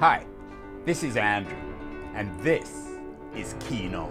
Hi, 0.00 0.24
this 0.86 1.02
is 1.02 1.18
Andrew, 1.18 1.58
and 2.14 2.34
this 2.40 2.88
is 3.36 3.54
Keen 3.60 3.94
On, 3.94 4.10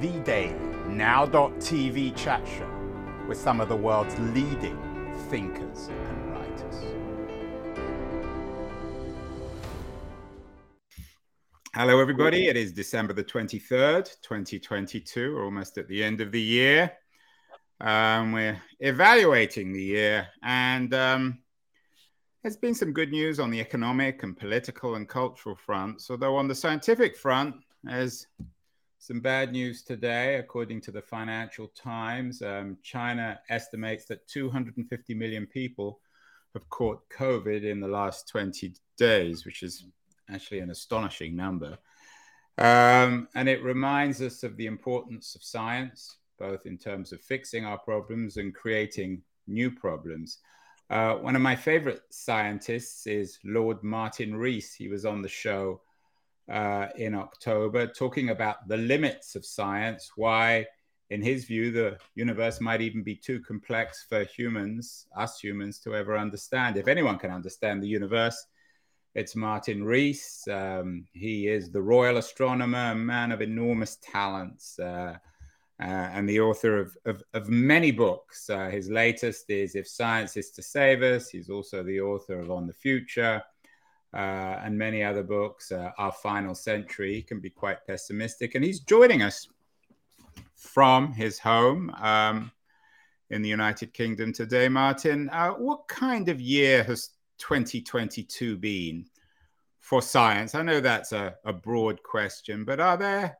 the 0.00 0.18
daily 0.24 0.58
now.tv 0.88 2.16
chat 2.16 2.44
show 2.44 2.68
with 3.28 3.38
some 3.38 3.60
of 3.60 3.68
the 3.68 3.76
world's 3.76 4.18
leading 4.18 4.76
thinkers 5.30 5.90
and 6.08 6.32
writers. 6.32 6.74
Hello, 11.72 12.00
everybody. 12.00 12.48
It 12.48 12.56
is 12.56 12.72
December 12.72 13.12
the 13.12 13.22
23rd, 13.22 14.10
2022. 14.22 15.36
We're 15.36 15.44
almost 15.44 15.78
at 15.78 15.86
the 15.86 16.02
end 16.02 16.20
of 16.20 16.32
the 16.32 16.40
year. 16.40 16.90
Um, 17.80 18.32
we're 18.32 18.60
evaluating 18.80 19.72
the 19.72 19.84
year, 19.84 20.26
and 20.42 20.92
um, 20.92 21.38
there's 22.46 22.56
been 22.56 22.76
some 22.76 22.92
good 22.92 23.10
news 23.10 23.40
on 23.40 23.50
the 23.50 23.58
economic 23.58 24.22
and 24.22 24.36
political 24.36 24.94
and 24.94 25.08
cultural 25.08 25.56
fronts, 25.56 26.08
although 26.12 26.36
on 26.36 26.46
the 26.46 26.54
scientific 26.54 27.16
front, 27.16 27.56
there's 27.82 28.28
some 29.00 29.18
bad 29.18 29.50
news 29.50 29.82
today. 29.82 30.36
According 30.36 30.80
to 30.82 30.92
the 30.92 31.02
Financial 31.02 31.66
Times, 31.74 32.42
um, 32.42 32.78
China 32.84 33.40
estimates 33.48 34.04
that 34.04 34.28
250 34.28 35.12
million 35.12 35.44
people 35.44 35.98
have 36.54 36.70
caught 36.70 37.00
COVID 37.10 37.64
in 37.64 37.80
the 37.80 37.88
last 37.88 38.28
20 38.28 38.74
days, 38.96 39.44
which 39.44 39.64
is 39.64 39.82
actually 40.32 40.60
an 40.60 40.70
astonishing 40.70 41.34
number. 41.34 41.76
Um, 42.58 43.26
and 43.34 43.48
it 43.48 43.64
reminds 43.64 44.22
us 44.22 44.44
of 44.44 44.56
the 44.56 44.66
importance 44.66 45.34
of 45.34 45.42
science, 45.42 46.18
both 46.38 46.64
in 46.64 46.78
terms 46.78 47.10
of 47.12 47.20
fixing 47.22 47.64
our 47.64 47.78
problems 47.78 48.36
and 48.36 48.54
creating 48.54 49.22
new 49.48 49.68
problems. 49.68 50.38
Uh, 50.88 51.14
one 51.14 51.34
of 51.34 51.42
my 51.42 51.56
favorite 51.56 52.02
scientists 52.10 53.06
is 53.06 53.38
Lord 53.44 53.82
Martin 53.82 54.36
Rees. 54.36 54.72
He 54.72 54.88
was 54.88 55.04
on 55.04 55.20
the 55.20 55.28
show 55.28 55.80
uh, 56.48 56.86
in 56.96 57.14
October 57.14 57.88
talking 57.88 58.30
about 58.30 58.68
the 58.68 58.76
limits 58.76 59.34
of 59.34 59.44
science, 59.44 60.12
why, 60.14 60.64
in 61.10 61.20
his 61.20 61.44
view, 61.44 61.72
the 61.72 61.98
universe 62.14 62.60
might 62.60 62.80
even 62.80 63.02
be 63.02 63.16
too 63.16 63.40
complex 63.40 64.06
for 64.08 64.22
humans, 64.24 65.06
us 65.16 65.40
humans, 65.40 65.80
to 65.80 65.96
ever 65.96 66.16
understand. 66.16 66.76
If 66.76 66.86
anyone 66.86 67.18
can 67.18 67.32
understand 67.32 67.82
the 67.82 67.88
universe, 67.88 68.46
it's 69.16 69.34
Martin 69.34 69.82
Rees. 69.82 70.46
Um, 70.48 71.06
he 71.12 71.48
is 71.48 71.72
the 71.72 71.82
royal 71.82 72.18
astronomer, 72.18 72.92
a 72.92 72.94
man 72.94 73.32
of 73.32 73.42
enormous 73.42 73.98
talents. 74.02 74.78
Uh, 74.78 75.16
uh, 75.80 76.08
and 76.12 76.28
the 76.28 76.40
author 76.40 76.78
of, 76.78 76.96
of, 77.04 77.22
of 77.34 77.48
many 77.48 77.90
books. 77.90 78.48
Uh, 78.48 78.68
his 78.70 78.88
latest 78.88 79.50
is 79.50 79.74
If 79.74 79.86
Science 79.86 80.36
is 80.36 80.50
to 80.52 80.62
Save 80.62 81.02
Us. 81.02 81.28
He's 81.28 81.50
also 81.50 81.82
the 81.82 82.00
author 82.00 82.40
of 82.40 82.50
On 82.50 82.66
the 82.66 82.72
Future 82.72 83.42
uh, 84.14 84.60
and 84.62 84.78
many 84.78 85.02
other 85.02 85.22
books. 85.22 85.72
Uh, 85.72 85.90
Our 85.98 86.12
Final 86.12 86.54
Century 86.54 87.14
he 87.14 87.22
can 87.22 87.40
be 87.40 87.50
quite 87.50 87.86
pessimistic. 87.86 88.54
And 88.54 88.64
he's 88.64 88.80
joining 88.80 89.22
us 89.22 89.48
from 90.54 91.12
his 91.12 91.38
home 91.38 91.90
um, 92.00 92.50
in 93.28 93.42
the 93.42 93.48
United 93.48 93.92
Kingdom 93.92 94.32
today. 94.32 94.68
Martin, 94.68 95.28
uh, 95.30 95.50
what 95.50 95.86
kind 95.88 96.30
of 96.30 96.40
year 96.40 96.84
has 96.84 97.10
2022 97.36 98.56
been 98.56 99.04
for 99.80 100.00
science? 100.00 100.54
I 100.54 100.62
know 100.62 100.80
that's 100.80 101.12
a, 101.12 101.34
a 101.44 101.52
broad 101.52 102.02
question, 102.02 102.64
but 102.64 102.80
are 102.80 102.96
there 102.96 103.36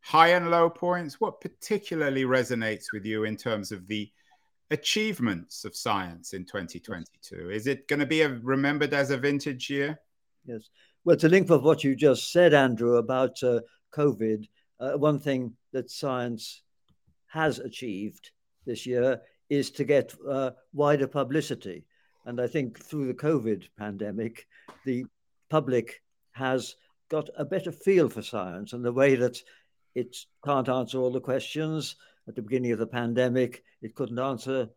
high 0.00 0.28
and 0.28 0.50
low 0.50 0.70
points? 0.70 1.20
What 1.20 1.40
particularly 1.40 2.24
resonates 2.24 2.86
with 2.92 3.04
you 3.04 3.24
in 3.24 3.36
terms 3.36 3.72
of 3.72 3.86
the 3.86 4.10
achievements 4.70 5.64
of 5.64 5.76
science 5.76 6.32
in 6.32 6.44
2022? 6.44 7.50
Is 7.50 7.66
it 7.66 7.88
going 7.88 8.00
to 8.00 8.06
be 8.06 8.22
a, 8.22 8.28
remembered 8.28 8.94
as 8.94 9.10
a 9.10 9.16
vintage 9.16 9.70
year? 9.70 9.98
Yes. 10.44 10.68
Well, 11.04 11.16
to 11.16 11.28
link 11.28 11.48
with 11.48 11.62
what 11.62 11.84
you 11.84 11.96
just 11.96 12.32
said, 12.32 12.54
Andrew, 12.54 12.96
about 12.96 13.42
uh, 13.42 13.60
COVID, 13.94 14.46
uh, 14.80 14.92
one 14.92 15.18
thing 15.18 15.54
that 15.72 15.90
science 15.90 16.62
has 17.26 17.58
achieved 17.58 18.30
this 18.66 18.86
year 18.86 19.20
is 19.48 19.70
to 19.72 19.84
get 19.84 20.14
uh, 20.28 20.50
wider 20.72 21.06
publicity. 21.06 21.86
And 22.26 22.40
I 22.40 22.46
think 22.46 22.78
through 22.78 23.06
the 23.06 23.14
COVID 23.14 23.68
pandemic, 23.78 24.46
the 24.84 25.06
public 25.48 26.02
has 26.32 26.76
got 27.10 27.30
a 27.36 27.44
better 27.44 27.72
feel 27.72 28.08
for 28.08 28.22
science 28.22 28.72
and 28.72 28.84
the 28.84 28.92
way 28.92 29.14
that 29.16 29.38
it 29.98 30.16
can't 30.44 30.68
answer 30.68 30.98
all 30.98 31.10
the 31.10 31.20
questions. 31.20 31.96
At 32.28 32.36
the 32.36 32.42
beginning 32.42 32.72
of 32.72 32.78
the 32.78 32.86
pandemic, 32.86 33.64
it 33.82 33.94
couldn't 33.94 34.18
answer 34.18 34.68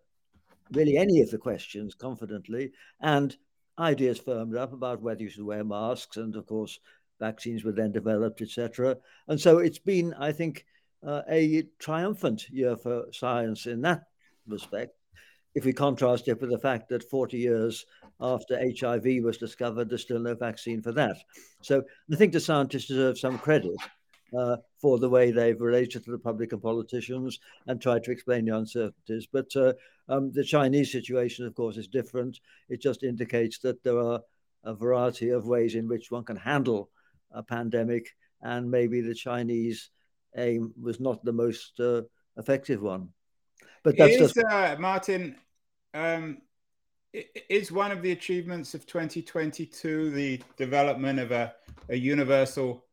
really 0.71 0.97
any 0.97 1.21
of 1.21 1.29
the 1.29 1.37
questions 1.37 1.93
confidently. 1.93 2.71
And 3.01 3.35
ideas 3.77 4.19
firmed 4.19 4.55
up 4.55 4.73
about 4.73 5.01
whether 5.01 5.21
you 5.21 5.29
should 5.29 5.45
wear 5.45 5.63
masks. 5.63 6.17
And 6.17 6.35
of 6.35 6.45
course, 6.47 6.79
vaccines 7.19 7.63
were 7.63 7.71
then 7.71 7.91
developed, 7.91 8.41
etc. 8.41 8.97
And 9.27 9.39
so 9.39 9.59
it's 9.59 9.79
been, 9.79 10.13
I 10.13 10.31
think, 10.31 10.65
uh, 11.05 11.21
a 11.29 11.63
triumphant 11.79 12.49
year 12.49 12.75
for 12.77 13.05
science 13.11 13.65
in 13.65 13.81
that 13.81 14.03
respect. 14.47 14.95
If 15.53 15.65
we 15.65 15.73
contrast 15.73 16.29
it 16.29 16.39
with 16.39 16.49
the 16.49 16.59
fact 16.59 16.89
that 16.89 17.09
40 17.09 17.37
years 17.37 17.85
after 18.21 18.57
HIV 18.57 19.23
was 19.23 19.37
discovered, 19.37 19.89
there's 19.89 20.03
still 20.03 20.19
no 20.19 20.35
vaccine 20.35 20.81
for 20.81 20.93
that. 20.93 21.17
So 21.61 21.83
I 22.11 22.15
think 22.15 22.31
the 22.31 22.39
scientists 22.39 22.87
deserve 22.87 23.19
some 23.19 23.37
credit 23.37 23.75
uh, 24.37 24.57
for 24.79 24.97
the 24.97 25.09
way 25.09 25.31
they've 25.31 25.59
related 25.59 26.03
to 26.05 26.11
the 26.11 26.17
public 26.17 26.53
and 26.53 26.61
politicians 26.61 27.39
and 27.67 27.81
tried 27.81 28.03
to 28.03 28.11
explain 28.11 28.45
the 28.45 28.55
uncertainties. 28.55 29.27
But 29.31 29.55
uh, 29.55 29.73
um, 30.09 30.31
the 30.31 30.43
Chinese 30.43 30.91
situation, 30.91 31.45
of 31.45 31.55
course, 31.55 31.77
is 31.77 31.87
different. 31.87 32.39
It 32.69 32.81
just 32.81 33.03
indicates 33.03 33.59
that 33.59 33.83
there 33.83 33.99
are 33.99 34.21
a 34.63 34.73
variety 34.73 35.29
of 35.29 35.47
ways 35.47 35.75
in 35.75 35.87
which 35.87 36.11
one 36.11 36.23
can 36.23 36.37
handle 36.37 36.89
a 37.31 37.43
pandemic, 37.43 38.07
and 38.41 38.69
maybe 38.69 39.01
the 39.01 39.15
Chinese 39.15 39.89
aim 40.37 40.73
was 40.81 40.99
not 40.99 41.23
the 41.23 41.33
most 41.33 41.79
uh, 41.79 42.01
effective 42.37 42.81
one. 42.81 43.09
But 43.83 43.97
that's 43.97 44.13
is, 44.13 44.33
just 44.33 44.37
uh, 44.37 44.75
Martin. 44.79 45.35
Um, 45.93 46.37
is 47.13 47.73
one 47.73 47.91
of 47.91 48.01
the 48.01 48.13
achievements 48.13 48.73
of 48.73 48.85
2022 48.85 50.11
the 50.11 50.41
development 50.55 51.19
of 51.19 51.31
a, 51.33 51.53
a 51.89 51.95
universal 51.97 52.85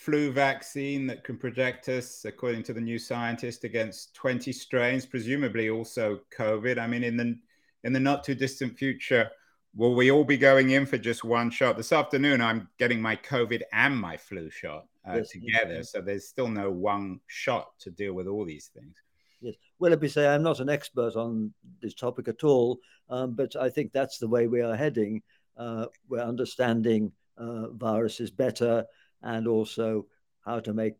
flu 0.00 0.32
vaccine 0.32 1.06
that 1.06 1.24
can 1.24 1.36
protect 1.36 1.88
us, 1.90 2.24
according 2.24 2.62
to 2.62 2.72
the 2.72 2.80
new 2.80 2.98
scientist, 2.98 3.64
against 3.64 4.14
20 4.14 4.50
strains, 4.50 5.04
presumably 5.04 5.68
also 5.68 6.20
COVID. 6.36 6.78
I 6.78 6.86
mean, 6.86 7.04
in 7.04 7.16
the 7.18 7.38
in 7.84 7.92
the 7.92 8.00
not 8.00 8.24
too 8.24 8.34
distant 8.34 8.78
future, 8.78 9.30
will 9.74 9.94
we 9.94 10.10
all 10.10 10.24
be 10.24 10.38
going 10.38 10.70
in 10.70 10.86
for 10.86 10.96
just 10.96 11.22
one 11.22 11.50
shot? 11.50 11.76
This 11.76 11.92
afternoon, 11.92 12.40
I'm 12.40 12.68
getting 12.78 13.00
my 13.00 13.16
COVID 13.16 13.62
and 13.72 13.94
my 13.96 14.16
flu 14.16 14.48
shot 14.48 14.86
uh, 15.06 15.16
yes, 15.16 15.30
together, 15.30 15.74
yes. 15.74 15.92
so 15.92 16.00
there's 16.00 16.28
still 16.28 16.48
no 16.48 16.70
one 16.70 17.20
shot 17.26 17.68
to 17.80 17.90
deal 17.90 18.14
with 18.14 18.26
all 18.26 18.44
these 18.46 18.70
things. 18.74 18.96
Yes. 19.42 19.54
Well, 19.78 19.90
let 19.90 20.00
me 20.00 20.08
say, 20.08 20.26
I'm 20.26 20.42
not 20.42 20.60
an 20.60 20.68
expert 20.68 21.16
on 21.16 21.52
this 21.80 21.94
topic 21.94 22.28
at 22.28 22.44
all, 22.44 22.78
um, 23.08 23.34
but 23.34 23.54
I 23.56 23.68
think 23.68 23.92
that's 23.92 24.18
the 24.18 24.28
way 24.28 24.46
we 24.46 24.60
are 24.60 24.76
heading. 24.76 25.22
Uh, 25.56 25.86
we're 26.08 26.20
understanding 26.20 27.12
uh, 27.38 27.68
viruses 27.70 28.30
better 28.30 28.84
and 29.22 29.46
also 29.46 30.06
how 30.44 30.60
to 30.60 30.72
make 30.72 30.96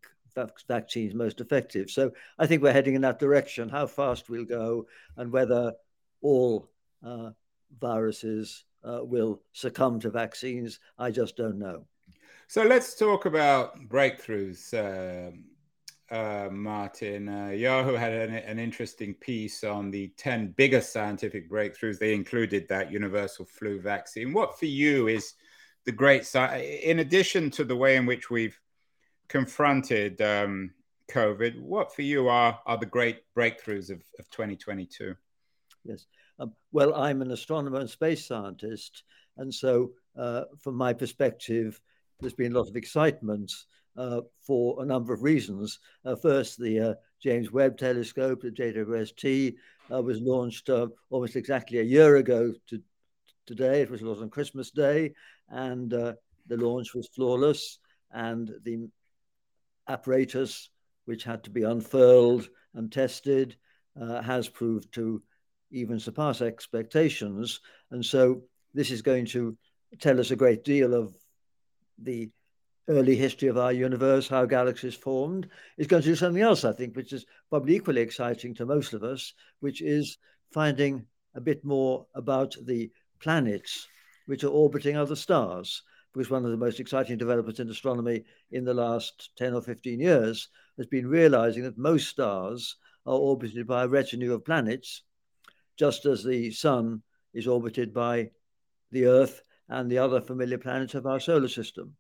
vaccines 0.69 1.15
most 1.15 1.41
effective. 1.41 1.91
So 1.91 2.13
I 2.39 2.47
think 2.47 2.63
we're 2.63 2.73
heading 2.73 2.95
in 2.95 3.03
that 3.03 3.19
direction. 3.19 3.69
How 3.69 3.87
fast 3.87 4.31
we'll 4.31 4.45
go 4.45 4.87
and 5.17 5.33
whether 5.33 5.75
all 6.23 6.69
uh, 7.05 7.31
viruses 7.79 8.65
uh, 8.85 9.01
will 9.03 9.43
succumb 9.53 10.01
to 10.01 10.11
vaccines, 10.11 10.79
I 10.99 11.11
just 11.11 11.37
don't 11.37 11.59
know. 11.59 11.87
So 12.49 12.63
let's 12.63 12.95
talk 12.97 13.27
about 13.27 13.89
breakthroughs. 13.89 14.75
Uh, 14.75 15.33
uh, 16.13 16.49
Martin, 16.51 17.29
uh, 17.29 17.51
Yahoo 17.51 17.95
had 17.95 18.13
an, 18.13 18.35
an, 18.35 18.59
interesting 18.59 19.15
piece 19.15 19.63
on 19.63 19.93
the 19.93 20.09
10 20.17 20.55
biggest 20.57 20.93
scientific 20.93 21.49
breakthroughs. 21.49 22.01
They 22.01 22.15
included 22.15 22.67
that 22.67 22.91
universal 22.91 23.45
flu 23.45 23.81
vaccine. 23.81 24.33
What 24.33 24.59
for 24.59 24.67
you 24.67 25.07
is 25.07 25.35
the 25.91 25.97
great 25.97 26.25
side. 26.25 26.61
In 26.61 27.01
addition 27.01 27.51
to 27.51 27.65
the 27.65 27.75
way 27.75 27.97
in 27.97 28.07
which 28.07 28.31
we've 28.31 28.57
confronted 29.29 30.23
um, 30.23 30.71
COVID, 31.11 31.61
what 31.61 31.93
for 31.93 32.03
you 32.03 32.29
are 32.29 32.61
are 32.65 32.79
the 32.79 32.87
great 32.87 33.23
breakthroughs 33.37 33.91
of, 33.91 34.01
of 34.21 34.31
2022? 34.31 35.17
Yes. 35.85 36.07
Um, 36.39 36.53
well, 36.71 36.95
I'm 36.95 37.23
an 37.23 37.33
astronomer 37.33 37.81
and 37.81 37.91
space 37.91 38.25
scientist, 38.25 39.03
and 39.37 39.53
so 39.53 39.91
uh, 40.17 40.45
from 40.61 40.77
my 40.77 40.93
perspective, 40.93 41.81
there's 42.21 42.35
been 42.35 42.55
a 42.55 42.59
lot 42.59 42.69
of 42.69 42.77
excitement 42.77 43.51
uh, 43.97 44.21
for 44.47 44.81
a 44.85 44.87
number 44.87 45.13
of 45.13 45.25
reasons. 45.25 45.81
Uh, 46.05 46.15
first, 46.15 46.57
the 46.61 46.79
uh, 46.81 46.95
James 47.21 47.51
Webb 47.51 47.79
Telescope, 47.79 48.43
the 48.43 48.51
JWST, 48.51 49.57
uh, 49.93 50.01
was 50.01 50.21
launched 50.21 50.71
uh, 50.71 50.87
almost 51.11 51.35
exactly 51.35 51.81
a 51.81 51.83
year 51.83 52.17
ago 52.17 52.55
to 52.69 52.81
today. 53.51 53.83
It 53.83 53.91
was 53.91 54.01
launched 54.01 54.23
on 54.23 54.31
Christmas 54.31 54.71
Day, 54.71 55.13
and 55.49 55.93
uh, 55.93 56.13
the 56.47 56.57
launch 56.57 56.95
was 56.95 57.09
flawless. 57.09 57.79
And 58.13 58.49
the 58.63 58.89
apparatus, 59.89 60.71
which 61.05 61.25
had 61.25 61.43
to 61.45 61.51
be 61.51 61.65
unfurled 61.65 62.49
and 62.75 62.93
tested, 62.93 63.57
uh, 64.01 64.23
has 64.23 64.49
proved 64.49 64.95
to 64.95 65.21
even 65.73 65.99
surpass 65.99 66.41
expectations. 66.41 67.61
And 67.91 68.05
so, 68.05 68.43
this 68.73 68.93
is 68.93 69.03
going 69.03 69.27
to 69.27 69.57
tell 69.99 70.21
us 70.21 70.31
a 70.31 70.37
great 70.37 70.63
deal 70.63 70.95
of 70.95 71.13
the 71.99 72.31
early 72.89 73.17
history 73.17 73.49
of 73.49 73.59
our 73.59 73.73
universe, 73.73 74.29
how 74.29 74.47
galaxies 74.47 74.95
formed, 74.95 75.49
is 75.77 75.89
going 75.89 76.03
to 76.03 76.09
do 76.09 76.15
something 76.15 76.43
else, 76.43 76.65
I 76.65 76.73
think, 76.73 76.95
which 76.95 77.13
is 77.13 77.27
probably 77.49 77.75
equally 77.75 78.01
exciting 78.01 78.55
to 78.55 78.67
most 78.67 78.93
of 78.95 79.03
us, 79.03 79.35
which 79.59 79.83
is 79.83 80.19
finding 80.53 81.07
a 81.35 81.41
bit 81.41 81.65
more 81.65 82.07
about 82.15 82.55
the 82.65 82.91
planets 83.21 83.87
which 84.27 84.45
are 84.45 84.49
orbiting 84.49 84.97
other 84.97 85.17
stars. 85.17 85.83
Because 86.13 86.31
one 86.31 86.45
of 86.45 86.51
the 86.51 86.57
most 86.57 86.81
exciting 86.81 87.19
developments 87.19 87.61
in 87.61 87.69
astronomy 87.69 88.25
in 88.51 88.65
the 88.65 88.75
last 88.75 89.31
10 89.37 89.55
or 89.55 89.63
15 89.63 90.01
years 90.01 90.49
has 90.77 90.87
been 90.87 91.07
realizing 91.07 91.63
that 91.63 91.79
most 91.79 92.09
stars 92.09 92.77
are 93.07 93.15
orbited 93.17 93.67
by 93.67 93.85
a 93.85 93.89
retinue 93.89 94.33
of 94.33 94.45
planets, 94.45 95.03
just 95.77 96.07
as 96.07 96.25
the 96.25 96.51
sun 96.51 97.03
is 97.33 97.47
orbited 97.47 97.95
by 97.95 98.31
the 98.91 99.07
Earth 99.07 99.41
and 99.69 99.89
the 99.89 99.99
other 99.99 100.21
familiar 100.21 100.59
planets 100.59 100.95
of 100.95 101.07
our 101.07 101.21
solar 101.21 101.49
system. 101.49 101.95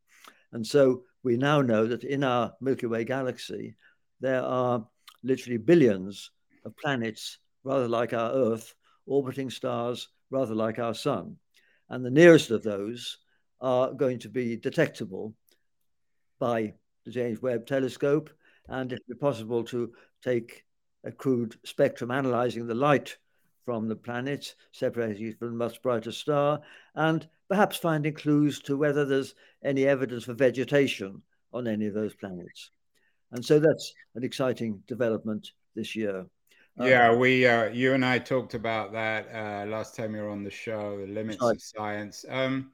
And 0.52 0.66
so 0.66 1.04
we 1.22 1.36
now 1.36 1.62
know 1.62 1.86
that 1.86 2.02
in 2.02 2.24
our 2.24 2.52
Milky 2.60 2.86
Way 2.86 3.04
galaxy, 3.04 3.76
there 4.20 4.42
are 4.42 4.86
literally 5.22 5.58
billions 5.58 6.30
of 6.64 6.76
planets, 6.76 7.38
rather 7.62 7.86
like 7.86 8.12
our 8.12 8.32
Earth, 8.32 8.74
orbiting 9.06 9.50
stars 9.50 10.08
rather 10.30 10.54
like 10.54 10.78
our 10.78 10.94
sun. 10.94 11.36
And 11.88 12.04
the 12.04 12.10
nearest 12.10 12.50
of 12.50 12.62
those 12.62 13.18
are 13.60 13.92
going 13.92 14.18
to 14.20 14.28
be 14.28 14.56
detectable 14.56 15.34
by 16.38 16.74
the 17.04 17.10
James 17.10 17.42
Webb 17.42 17.66
Telescope. 17.66 18.30
And 18.68 18.92
it'll 18.92 19.04
be 19.08 19.14
possible 19.14 19.64
to 19.64 19.92
take 20.22 20.64
a 21.04 21.10
crude 21.10 21.56
spectrum 21.64 22.10
analyzing 22.10 22.66
the 22.66 22.74
light 22.74 23.16
from 23.64 23.88
the 23.88 23.96
planet, 23.96 24.54
separating 24.72 25.26
it 25.26 25.38
from 25.38 25.48
the 25.48 25.54
much 25.54 25.82
brighter 25.82 26.12
star, 26.12 26.60
and 26.94 27.28
perhaps 27.48 27.76
finding 27.76 28.14
clues 28.14 28.60
to 28.60 28.76
whether 28.76 29.04
there's 29.04 29.34
any 29.64 29.86
evidence 29.86 30.24
for 30.24 30.34
vegetation 30.34 31.22
on 31.52 31.66
any 31.66 31.86
of 31.86 31.94
those 31.94 32.14
planets. 32.14 32.70
And 33.32 33.44
so 33.44 33.58
that's 33.58 33.92
an 34.14 34.24
exciting 34.24 34.82
development 34.86 35.52
this 35.74 35.94
year. 35.94 36.26
Yeah, 36.88 37.14
we, 37.14 37.46
uh, 37.46 37.66
you 37.66 37.94
and 37.94 38.04
I 38.04 38.18
talked 38.18 38.54
about 38.54 38.92
that 38.92 39.28
uh, 39.34 39.68
last 39.68 39.94
time 39.94 40.14
you 40.14 40.22
were 40.22 40.30
on 40.30 40.44
the 40.44 40.50
show, 40.50 40.98
the 41.00 41.12
limits 41.12 41.42
right. 41.42 41.56
of 41.56 41.62
science. 41.62 42.24
Um, 42.28 42.72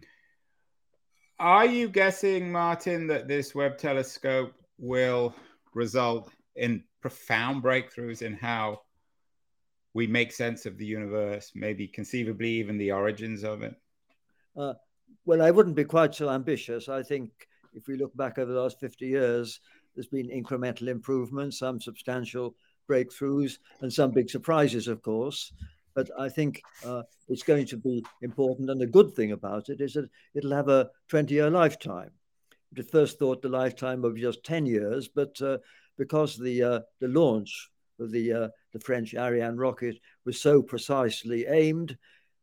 are 1.39 1.67
you 1.67 1.89
guessing, 1.89 2.51
Martin, 2.51 3.07
that 3.09 3.29
this 3.29 3.55
Webb 3.55 3.79
telescope 3.79 4.55
will 4.79 5.35
result 5.75 6.31
in 6.55 6.85
profound 7.01 7.63
breakthroughs 7.63 8.23
in 8.23 8.35
how 8.35 8.81
we 9.93 10.07
make 10.07 10.33
sense 10.33 10.67
of 10.67 10.79
the 10.79 10.87
universe, 10.87 11.53
maybe 11.55 11.89
conceivably 11.89 12.51
even 12.51 12.79
the 12.79 12.93
origins 12.93 13.45
of 13.45 13.63
it? 13.63 13.75
Uh, 14.57 14.75
well, 15.25 15.43
I 15.43 15.51
wouldn't 15.51 15.77
be 15.77 15.85
quite 15.85 16.15
so 16.15 16.31
ambitious. 16.31 16.89
I 16.89 17.03
think 17.03 17.31
if 17.75 17.87
we 17.87 17.97
look 17.97 18.17
back 18.17 18.39
over 18.39 18.53
the 18.53 18.61
last 18.61 18.81
50 18.81 19.07
years, 19.07 19.61
there's 19.95 20.07
been 20.07 20.29
incremental 20.29 20.89
improvements, 20.89 21.59
some 21.59 21.81
substantial 21.81 22.55
breakthroughs, 22.89 23.59
and 23.81 23.93
some 23.93 24.11
big 24.11 24.31
surprises, 24.31 24.89
of 24.89 25.03
course. 25.03 25.53
But 25.95 26.11
I 26.19 26.29
think 26.29 26.63
uh, 26.85 27.03
it's 27.29 27.43
going 27.43 27.67
to 27.67 27.77
be 27.77 28.05
important. 28.23 28.71
And 28.71 28.81
the 28.81 28.87
good 28.87 29.15
thing 29.15 29.33
about 29.33 29.69
it 29.69 29.81
is 29.81 29.95
that 29.95 30.11
it'll 30.35 30.53
have 30.53 30.69
a 30.69 30.91
20 31.09 31.35
year 31.35 31.51
lifetime. 31.51 32.11
At 32.77 32.91
first 32.91 33.19
thought 33.19 33.41
the 33.41 33.49
lifetime 33.49 34.05
of 34.05 34.17
just 34.19 34.45
10 34.45 34.67
years, 34.67 35.09
but 35.09 35.41
uh, 35.41 35.59
because 35.97 36.37
the, 36.37 36.63
uh, 36.63 36.81
the 37.01 37.09
launch 37.09 37.71
of 37.99 38.11
the, 38.11 38.33
uh, 38.33 38.49
the 38.75 38.81
French 38.81 39.15
Ariane 39.15 39.57
rocket 39.57 39.97
was 40.27 40.41
so 40.41 40.61
precisely 40.61 41.47
aimed, 41.47 41.97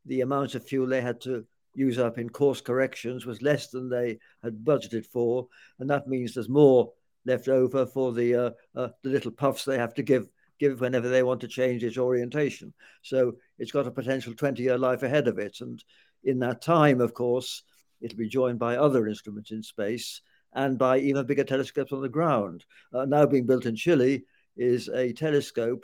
the 0.05 0.21
amount 0.21 0.55
of 0.55 0.65
fuel 0.65 0.87
they 0.87 1.01
had 1.01 1.21
to 1.21 1.45
use 1.75 1.99
up 1.99 2.17
in 2.17 2.29
course 2.29 2.61
corrections 2.61 3.25
was 3.25 3.41
less 3.41 3.67
than 3.67 3.89
they 3.89 4.17
had 4.43 4.63
budgeted 4.63 5.05
for, 5.05 5.47
and 5.79 5.89
that 5.89 6.07
means 6.07 6.33
there's 6.33 6.49
more 6.49 6.91
left 7.25 7.47
over 7.47 7.85
for 7.85 8.11
the 8.13 8.35
uh, 8.35 8.49
uh, 8.75 8.89
the 9.03 9.09
little 9.09 9.31
puffs 9.31 9.65
they 9.65 9.77
have 9.77 9.93
to 9.95 10.03
give 10.03 10.29
give 10.59 10.81
whenever 10.81 11.09
they 11.09 11.23
want 11.23 11.41
to 11.41 11.47
change 11.47 11.83
its 11.83 11.97
orientation. 11.97 12.73
So 13.01 13.33
it's 13.57 13.71
got 13.71 13.87
a 13.87 13.91
potential 13.91 14.33
20 14.33 14.61
year 14.61 14.77
life 14.77 15.03
ahead 15.03 15.27
of 15.27 15.39
it, 15.39 15.57
and 15.61 15.83
in 16.23 16.39
that 16.39 16.61
time, 16.61 17.01
of 17.01 17.13
course, 17.13 17.63
it'll 18.01 18.17
be 18.17 18.29
joined 18.29 18.59
by 18.59 18.77
other 18.77 19.07
instruments 19.07 19.51
in 19.51 19.63
space 19.63 20.21
and 20.53 20.77
by 20.77 20.99
even 20.99 21.25
bigger 21.25 21.43
telescopes 21.43 21.91
on 21.91 22.01
the 22.01 22.09
ground. 22.09 22.63
Uh, 22.93 23.05
now 23.05 23.25
being 23.25 23.45
built 23.45 23.65
in 23.65 23.75
Chile 23.75 24.23
is 24.55 24.87
a 24.89 25.11
telescope 25.13 25.83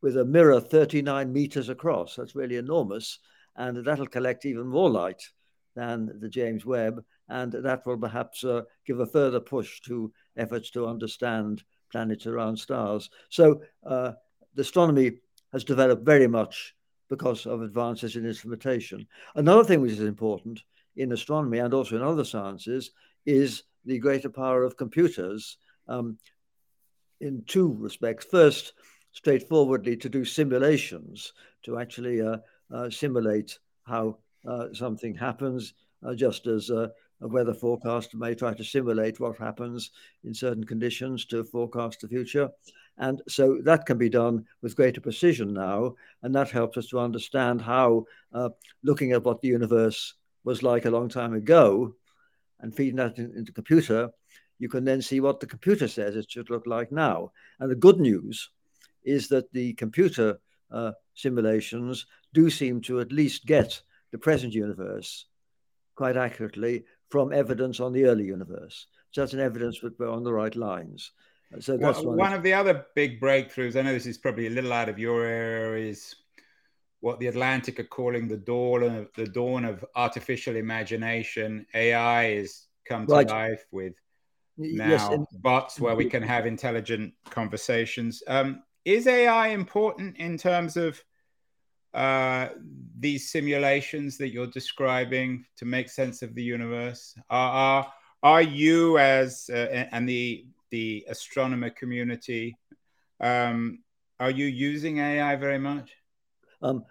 with 0.00 0.16
a 0.16 0.24
mirror 0.24 0.60
39 0.60 1.32
meters 1.32 1.68
across. 1.68 2.14
That's 2.14 2.36
really 2.36 2.56
enormous 2.56 3.18
and 3.56 3.84
that'll 3.84 4.06
collect 4.06 4.44
even 4.44 4.66
more 4.66 4.90
light 4.90 5.22
than 5.74 6.18
the 6.20 6.28
James 6.28 6.64
Webb, 6.64 7.04
and 7.28 7.52
that 7.52 7.84
will 7.86 7.98
perhaps 7.98 8.44
uh, 8.44 8.62
give 8.86 9.00
a 9.00 9.06
further 9.06 9.40
push 9.40 9.80
to 9.82 10.12
efforts 10.36 10.70
to 10.70 10.86
understand 10.86 11.62
planets 11.90 12.26
around 12.26 12.56
stars. 12.56 13.10
So 13.28 13.62
uh, 13.86 14.12
the 14.54 14.62
astronomy 14.62 15.18
has 15.52 15.64
developed 15.64 16.04
very 16.04 16.26
much 16.26 16.74
because 17.08 17.46
of 17.46 17.62
advances 17.62 18.16
in 18.16 18.26
instrumentation. 18.26 19.06
Another 19.34 19.64
thing 19.64 19.80
which 19.80 19.92
is 19.92 20.00
important 20.00 20.62
in 20.96 21.12
astronomy 21.12 21.58
and 21.58 21.72
also 21.74 21.96
in 21.96 22.02
other 22.02 22.24
sciences 22.24 22.90
is 23.26 23.62
the 23.84 23.98
greater 23.98 24.28
power 24.28 24.64
of 24.64 24.76
computers 24.76 25.58
um, 25.88 26.18
in 27.20 27.42
two 27.46 27.76
respects. 27.78 28.24
First, 28.24 28.72
straightforwardly 29.12 29.96
to 29.98 30.08
do 30.08 30.24
simulations, 30.24 31.32
to 31.64 31.78
actually 31.78 32.20
uh, 32.20 32.38
uh, 32.72 32.90
simulate 32.90 33.58
how 33.84 34.18
uh, 34.46 34.66
something 34.72 35.14
happens, 35.14 35.74
uh, 36.04 36.14
just 36.14 36.46
as 36.46 36.70
a 37.24 37.28
weather 37.28 37.54
forecaster 37.54 38.18
may 38.18 38.34
try 38.34 38.52
to 38.52 38.62
simulate 38.62 39.18
what 39.18 39.38
happens 39.38 39.90
in 40.24 40.34
certain 40.34 40.62
conditions 40.62 41.24
to 41.24 41.42
forecast 41.42 42.00
the 42.00 42.08
future. 42.08 42.50
And 42.98 43.22
so 43.26 43.58
that 43.64 43.86
can 43.86 43.96
be 43.96 44.10
done 44.10 44.44
with 44.62 44.76
greater 44.76 45.00
precision 45.00 45.54
now. 45.54 45.94
And 46.22 46.34
that 46.34 46.50
helps 46.50 46.76
us 46.76 46.86
to 46.88 47.00
understand 47.00 47.62
how, 47.62 48.04
uh, 48.32 48.50
looking 48.82 49.12
at 49.12 49.24
what 49.24 49.40
the 49.40 49.48
universe 49.48 50.14
was 50.44 50.62
like 50.62 50.84
a 50.84 50.90
long 50.90 51.08
time 51.08 51.32
ago 51.32 51.96
and 52.60 52.76
feeding 52.76 52.96
that 52.96 53.18
in, 53.18 53.32
into 53.36 53.44
the 53.46 53.52
computer, 53.52 54.10
you 54.58 54.68
can 54.68 54.84
then 54.84 55.00
see 55.00 55.20
what 55.20 55.40
the 55.40 55.46
computer 55.46 55.88
says 55.88 56.14
it 56.14 56.30
should 56.30 56.50
look 56.50 56.66
like 56.66 56.92
now. 56.92 57.32
And 57.58 57.70
the 57.70 57.74
good 57.74 57.98
news 57.98 58.50
is 59.02 59.28
that 59.28 59.50
the 59.52 59.72
computer 59.74 60.38
uh, 60.70 60.92
simulations 61.14 62.06
do 62.34 62.50
seem 62.50 62.82
to 62.82 63.00
at 63.00 63.12
least 63.12 63.46
get 63.46 63.80
the 64.12 64.18
present 64.18 64.52
universe 64.52 65.26
quite 65.94 66.16
accurately 66.16 66.84
from 67.14 67.32
evidence 67.32 67.78
on 67.78 67.92
the 67.92 68.06
early 68.06 68.24
universe. 68.24 68.88
So 69.12 69.20
that's 69.20 69.34
an 69.34 69.38
evidence 69.38 69.78
that 69.78 69.96
we're 70.00 70.10
on 70.10 70.24
the 70.24 70.32
right 70.32 70.56
lines. 70.56 71.12
So 71.60 71.76
that's 71.76 71.98
well, 71.98 72.08
one, 72.08 72.16
one 72.16 72.32
of, 72.32 72.42
the 72.42 72.52
other 72.52 72.86
big 72.96 73.20
breakthroughs. 73.20 73.76
I 73.76 73.82
know 73.82 73.92
this 73.92 74.06
is 74.06 74.18
probably 74.18 74.48
a 74.48 74.50
little 74.50 74.72
out 74.72 74.88
of 74.88 74.98
your 74.98 75.24
area. 75.24 75.88
Is 75.88 76.16
what 76.98 77.20
the 77.20 77.28
Atlantic 77.28 77.78
are 77.78 77.84
calling 77.84 78.26
the 78.26 78.36
dawn 78.36 78.82
of 78.82 79.10
the 79.16 79.26
dawn 79.26 79.64
of 79.64 79.84
artificial 79.94 80.56
imagination. 80.56 81.64
AI 81.72 82.30
is 82.30 82.66
come 82.84 83.06
to 83.06 83.12
right. 83.12 83.28
life 83.28 83.64
with 83.70 83.94
now 84.58 84.88
yes, 84.88 85.08
and- 85.08 85.28
bots 85.34 85.78
where 85.78 85.94
we 85.94 86.10
can 86.10 86.24
have 86.24 86.46
intelligent 86.46 87.14
conversations. 87.30 88.24
Um, 88.26 88.64
is 88.84 89.06
AI 89.06 89.48
important 89.48 90.16
in 90.16 90.36
terms 90.36 90.76
of 90.76 91.00
uh, 91.94 92.48
these 92.98 93.30
simulations 93.30 94.18
that 94.18 94.30
you're 94.30 94.46
describing 94.46 95.44
to 95.56 95.64
make 95.64 95.88
sense 95.88 96.22
of 96.22 96.34
the 96.34 96.42
universe? 96.42 97.14
Are 97.30 97.50
are, 97.50 97.92
are 98.22 98.42
you 98.42 98.98
as 98.98 99.48
uh, 99.52 99.86
and 99.92 100.08
the 100.08 100.46
the 100.70 101.04
astronomer 101.08 101.70
community 101.70 102.56
um, 103.20 103.78
are 104.20 104.30
you 104.30 104.46
using 104.46 104.98
AI 104.98 105.36
very 105.36 105.58
much? 105.58 105.92
Um, 106.62 106.84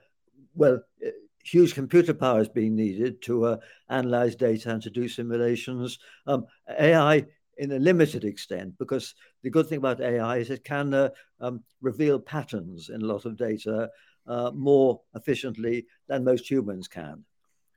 well, 0.55 0.81
uh, 1.05 1.10
huge 1.43 1.74
computer 1.74 2.13
power 2.13 2.41
is 2.41 2.50
being 2.50 2.75
needed 2.75 3.22
to 3.24 3.45
uh, 3.45 3.57
analyze 3.89 4.36
data 4.36 4.72
and 4.72 4.81
to 4.83 4.89
do 4.89 5.07
simulations. 5.07 6.00
Um, 6.27 6.45
AI 6.79 7.25
in 7.57 7.72
a 7.72 7.79
limited 7.79 8.24
extent, 8.24 8.77
because 8.79 9.13
the 9.43 9.50
good 9.50 9.67
thing 9.67 9.77
about 9.77 10.01
AI 10.01 10.38
is 10.38 10.50
it 10.50 10.63
can 10.63 10.93
uh, 10.93 11.10
um, 11.39 11.63
reveal 11.81 12.19
patterns 12.19 12.89
in 12.89 13.01
a 13.01 13.05
lot 13.05 13.25
of 13.25 13.38
data 13.38 13.89
uh, 14.27 14.51
more 14.53 15.01
efficiently 15.15 15.86
than 16.08 16.24
most 16.24 16.50
humans 16.50 16.88
can. 16.88 17.24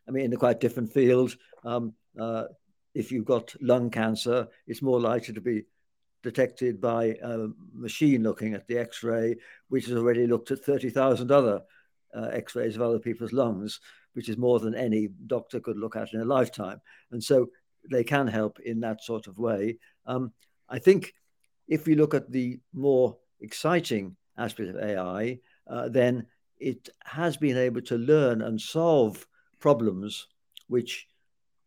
I 0.08 0.12
mean, 0.12 0.26
in 0.26 0.32
a 0.32 0.36
quite 0.36 0.60
different 0.60 0.92
field, 0.92 1.36
um, 1.64 1.94
uh, 2.18 2.44
if 2.94 3.10
you've 3.12 3.24
got 3.24 3.54
lung 3.60 3.90
cancer, 3.90 4.48
it's 4.66 4.82
more 4.82 5.00
likely 5.00 5.34
to 5.34 5.40
be 5.40 5.64
detected 6.22 6.80
by 6.80 7.16
a 7.22 7.46
machine 7.72 8.22
looking 8.22 8.54
at 8.54 8.66
the 8.66 8.78
X 8.78 9.02
ray, 9.02 9.36
which 9.68 9.86
has 9.86 9.96
already 9.96 10.26
looked 10.26 10.50
at 10.50 10.64
30,000 10.64 11.30
other 11.30 11.62
uh, 12.16 12.28
X 12.32 12.54
rays 12.54 12.76
of 12.76 12.82
other 12.82 12.98
people's 12.98 13.32
lungs, 13.32 13.80
which 14.14 14.28
is 14.28 14.38
more 14.38 14.58
than 14.58 14.74
any 14.74 15.08
doctor 15.26 15.60
could 15.60 15.76
look 15.76 15.94
at 15.94 16.12
in 16.14 16.20
a 16.20 16.24
lifetime. 16.24 16.80
And 17.10 17.22
so 17.22 17.48
they 17.90 18.02
can 18.02 18.26
help 18.26 18.58
in 18.60 18.80
that 18.80 19.04
sort 19.04 19.26
of 19.26 19.38
way. 19.38 19.78
Um, 20.06 20.32
I 20.68 20.78
think 20.78 21.14
if 21.68 21.86
we 21.86 21.94
look 21.94 22.14
at 22.14 22.30
the 22.30 22.58
more 22.72 23.16
exciting 23.40 24.16
aspect 24.38 24.70
of 24.70 24.76
AI, 24.76 25.40
uh, 25.68 25.88
then 25.88 26.26
it 26.58 26.88
has 27.04 27.36
been 27.36 27.56
able 27.56 27.82
to 27.82 27.96
learn 27.96 28.42
and 28.42 28.60
solve 28.60 29.26
problems 29.58 30.26
which 30.68 31.08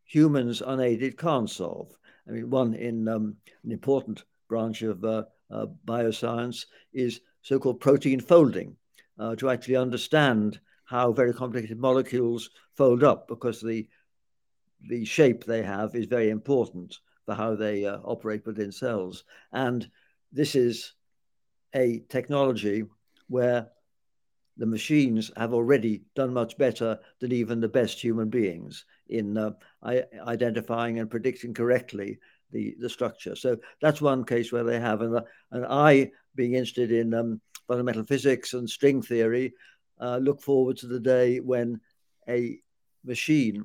humans 0.06 0.62
unaided 0.62 1.18
can't 1.18 1.50
solve. 1.50 1.96
I 2.28 2.32
mean, 2.32 2.50
one 2.50 2.74
in 2.74 3.08
um, 3.08 3.36
an 3.64 3.72
important 3.72 4.24
branch 4.48 4.82
of 4.82 5.04
uh, 5.04 5.24
uh, 5.52 5.68
bioscience 5.86 6.66
is 6.94 7.22
so-called 7.42 7.80
protein 7.80 8.20
folding, 8.20 8.76
uh, 9.20 9.36
to 9.36 9.50
actually 9.50 9.76
understand 9.76 10.60
how 10.86 11.12
very 11.12 11.34
complicated 11.34 11.78
molecules 11.78 12.50
fold 12.76 13.04
up, 13.04 13.28
because 13.28 13.62
the 13.62 13.88
the 14.90 15.04
shape 15.04 15.44
they 15.44 15.62
have 15.62 15.94
is 15.94 16.06
very 16.06 16.30
important 16.30 17.00
for 17.26 17.36
how 17.36 17.54
they 17.54 17.86
uh, 17.86 17.98
operate 18.04 18.46
within 18.46 18.72
cells. 18.72 19.26
And 19.52 19.90
this 20.32 20.56
is 20.56 20.94
a 21.76 22.00
technology 22.08 22.86
where 23.28 23.68
the 24.60 24.66
machines 24.66 25.32
have 25.38 25.54
already 25.54 26.04
done 26.16 26.34
much 26.34 26.58
better 26.58 27.00
than 27.20 27.32
even 27.32 27.62
the 27.62 27.68
best 27.68 28.00
human 28.00 28.30
beings 28.30 28.86
in 29.08 29.38
uh, 29.38 29.52
identifying 30.28 31.00
and 31.00 31.10
predicting 31.10 31.54
correctly 31.54 32.20
the, 32.52 32.76
the 32.80 32.90
structure. 32.90 33.36
So 33.36 33.58
that's 33.82 34.02
one 34.02 34.26
case 34.26 34.52
where 34.52 34.66
they 34.66 34.80
have. 34.80 35.02
And, 35.02 35.16
uh, 35.16 35.22
and 35.52 35.66
I, 35.66 36.12
being 36.36 36.54
interested 36.54 36.92
in 36.92 37.14
um, 37.14 37.40
fundamental 37.68 38.04
physics 38.04 38.54
and 38.54 38.70
string 38.70 39.02
theory, 39.02 39.54
uh, 40.02 40.18
look 40.18 40.42
forward 40.42 40.76
to 40.78 40.88
the 40.88 41.00
day 41.00 41.40
when 41.40 41.80
a 42.28 42.60
machine 43.06 43.64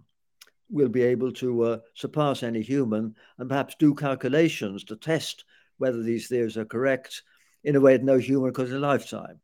will 0.70 0.88
be 0.88 1.02
able 1.02 1.32
to 1.32 1.62
uh, 1.62 1.78
surpass 1.94 2.44
any 2.44 2.62
human 2.62 3.16
and 3.38 3.48
perhaps 3.48 3.74
do 3.80 3.94
calculations 3.94 4.84
to 4.84 4.96
test 4.96 5.44
whether 5.78 6.02
these 6.02 6.28
theories 6.28 6.56
are 6.56 6.64
correct 6.64 7.22
in 7.64 7.74
a 7.74 7.80
way 7.80 7.96
that 7.96 8.04
no 8.04 8.18
human 8.18 8.52
could 8.52 8.68
in 8.68 8.76
a 8.76 8.78
lifetime. 8.78 9.40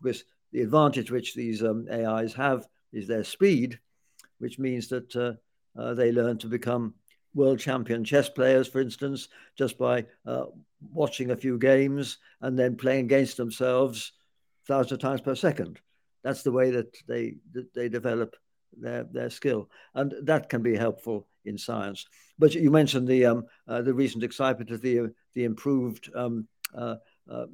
Because 0.00 0.24
the 0.54 0.62
advantage 0.62 1.10
which 1.10 1.34
these 1.34 1.64
um, 1.64 1.86
AIs 1.92 2.32
have 2.32 2.66
is 2.92 3.08
their 3.08 3.24
speed, 3.24 3.80
which 4.38 4.58
means 4.60 4.86
that 4.88 5.14
uh, 5.16 5.32
uh, 5.78 5.94
they 5.94 6.12
learn 6.12 6.38
to 6.38 6.46
become 6.46 6.94
world 7.34 7.58
champion 7.58 8.04
chess 8.04 8.28
players, 8.28 8.68
for 8.68 8.80
instance, 8.80 9.28
just 9.58 9.76
by 9.76 10.06
uh, 10.24 10.44
watching 10.92 11.32
a 11.32 11.36
few 11.36 11.58
games 11.58 12.18
and 12.40 12.56
then 12.56 12.76
playing 12.76 13.06
against 13.06 13.36
themselves 13.36 14.12
thousands 14.68 14.92
of 14.92 15.00
times 15.00 15.20
per 15.20 15.34
second. 15.34 15.80
That's 16.22 16.44
the 16.44 16.52
way 16.52 16.70
that 16.70 16.96
they 17.08 17.34
that 17.52 17.74
they 17.74 17.88
develop 17.88 18.36
their 18.78 19.02
their 19.02 19.30
skill, 19.30 19.68
and 19.94 20.14
that 20.22 20.48
can 20.48 20.62
be 20.62 20.76
helpful 20.76 21.26
in 21.44 21.58
science. 21.58 22.06
But 22.38 22.54
you 22.54 22.70
mentioned 22.70 23.08
the 23.08 23.26
um, 23.26 23.46
uh, 23.66 23.82
the 23.82 23.92
recent 23.92 24.22
excitement 24.22 24.70
of 24.70 24.80
the 24.80 25.12
the 25.34 25.44
improved 25.44 26.10
um, 26.14 26.46
uh, 26.74 26.96
uh, 27.28 27.46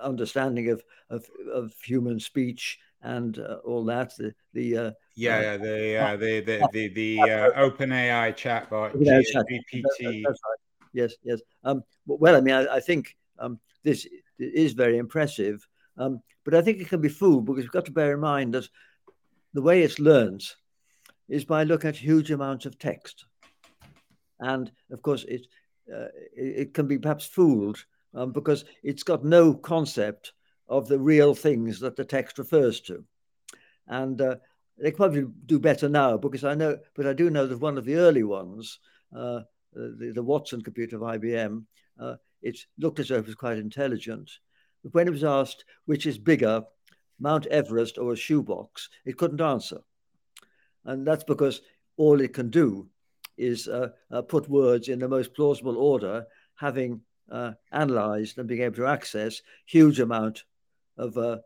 understanding 0.00 0.70
of, 0.70 0.82
of, 1.10 1.26
of 1.52 1.72
human 1.84 2.20
speech 2.20 2.78
and 3.02 3.38
uh, 3.38 3.58
all 3.64 3.84
that. 3.84 4.16
The 4.16 4.34
the 4.52 4.76
uh, 4.76 4.90
yeah, 5.16 5.36
uh, 5.36 5.40
yeah 5.40 5.56
the, 5.56 5.96
uh, 5.96 6.16
the 6.16 6.40
the 6.40 6.68
the 6.72 6.88
the 6.88 7.30
uh, 7.30 7.50
open 7.56 7.92
AI 7.92 8.32
chatbot 8.32 8.94
GPT. 8.94 10.24
Right. 10.24 10.34
Yes, 10.92 11.14
yes. 11.22 11.40
Um, 11.64 11.82
well, 12.06 12.36
I 12.36 12.40
mean, 12.40 12.54
I, 12.54 12.76
I 12.76 12.80
think 12.80 13.16
um, 13.38 13.60
this 13.84 14.06
is 14.38 14.72
very 14.72 14.98
impressive, 14.98 15.66
um, 15.96 16.20
but 16.44 16.54
I 16.54 16.62
think 16.62 16.80
it 16.80 16.88
can 16.88 17.00
be 17.00 17.08
fooled 17.08 17.46
because 17.46 17.64
we've 17.64 17.70
got 17.70 17.84
to 17.86 17.92
bear 17.92 18.14
in 18.14 18.20
mind 18.20 18.54
that 18.54 18.68
the 19.54 19.62
way 19.62 19.82
it's 19.82 19.98
learned 19.98 20.42
is 21.28 21.44
by 21.44 21.62
looking 21.62 21.88
at 21.88 21.96
huge 21.96 22.30
amounts 22.30 22.66
of 22.66 22.78
text, 22.78 23.24
and 24.40 24.70
of 24.90 25.02
course, 25.02 25.24
it 25.24 25.46
uh, 25.92 26.08
it, 26.36 26.58
it, 26.58 26.74
can 26.74 26.86
be 26.86 26.98
perhaps 26.98 27.26
fooled 27.26 27.84
um, 28.14 28.32
because 28.32 28.64
it's 28.82 29.02
got 29.02 29.24
no 29.24 29.54
concept 29.54 30.32
of 30.68 30.88
the 30.88 30.98
real 30.98 31.34
things 31.34 31.80
that 31.80 31.96
the 31.96 32.04
text 32.04 32.38
refers 32.38 32.80
to. 32.80 33.04
And 33.86 34.20
uh, 34.20 34.36
they 34.78 34.92
probably 34.92 35.26
do 35.46 35.58
better 35.58 35.88
now 35.88 36.16
because 36.16 36.44
I 36.44 36.54
know, 36.54 36.78
but 36.94 37.06
I 37.06 37.12
do 37.12 37.28
know 37.28 37.46
that 37.46 37.60
one 37.60 37.76
of 37.76 37.84
the 37.84 37.96
early 37.96 38.22
ones, 38.22 38.78
uh, 39.14 39.40
the, 39.72 40.12
the, 40.14 40.22
Watson 40.22 40.62
computer 40.62 40.96
of 40.96 41.02
IBM, 41.02 41.64
uh, 41.98 42.14
it 42.42 42.58
looked 42.78 42.98
as 42.98 43.08
though 43.08 43.16
it 43.16 43.26
was 43.26 43.34
quite 43.34 43.58
intelligent. 43.58 44.30
But 44.82 44.94
when 44.94 45.06
it 45.06 45.12
was 45.12 45.24
asked 45.24 45.64
which 45.84 46.06
is 46.06 46.18
bigger, 46.18 46.62
Mount 47.18 47.46
Everest 47.46 47.98
or 47.98 48.12
a 48.12 48.16
shoebox, 48.16 48.88
it 49.04 49.18
couldn't 49.18 49.40
answer. 49.40 49.80
And 50.84 51.06
that's 51.06 51.24
because 51.24 51.60
all 51.96 52.20
it 52.20 52.32
can 52.32 52.48
do 52.48 52.88
is 53.36 53.68
uh, 53.68 53.88
uh, 54.10 54.22
put 54.22 54.48
words 54.48 54.88
in 54.88 54.98
the 54.98 55.08
most 55.08 55.34
plausible 55.34 55.76
order, 55.76 56.26
having 56.54 57.00
uh, 57.30 57.52
analyzed 57.72 58.38
and 58.38 58.48
being 58.48 58.62
able 58.62 58.76
to 58.76 58.86
access 58.86 59.42
huge 59.66 60.00
amount 60.00 60.44
of, 60.96 61.16
uh, 61.16 61.38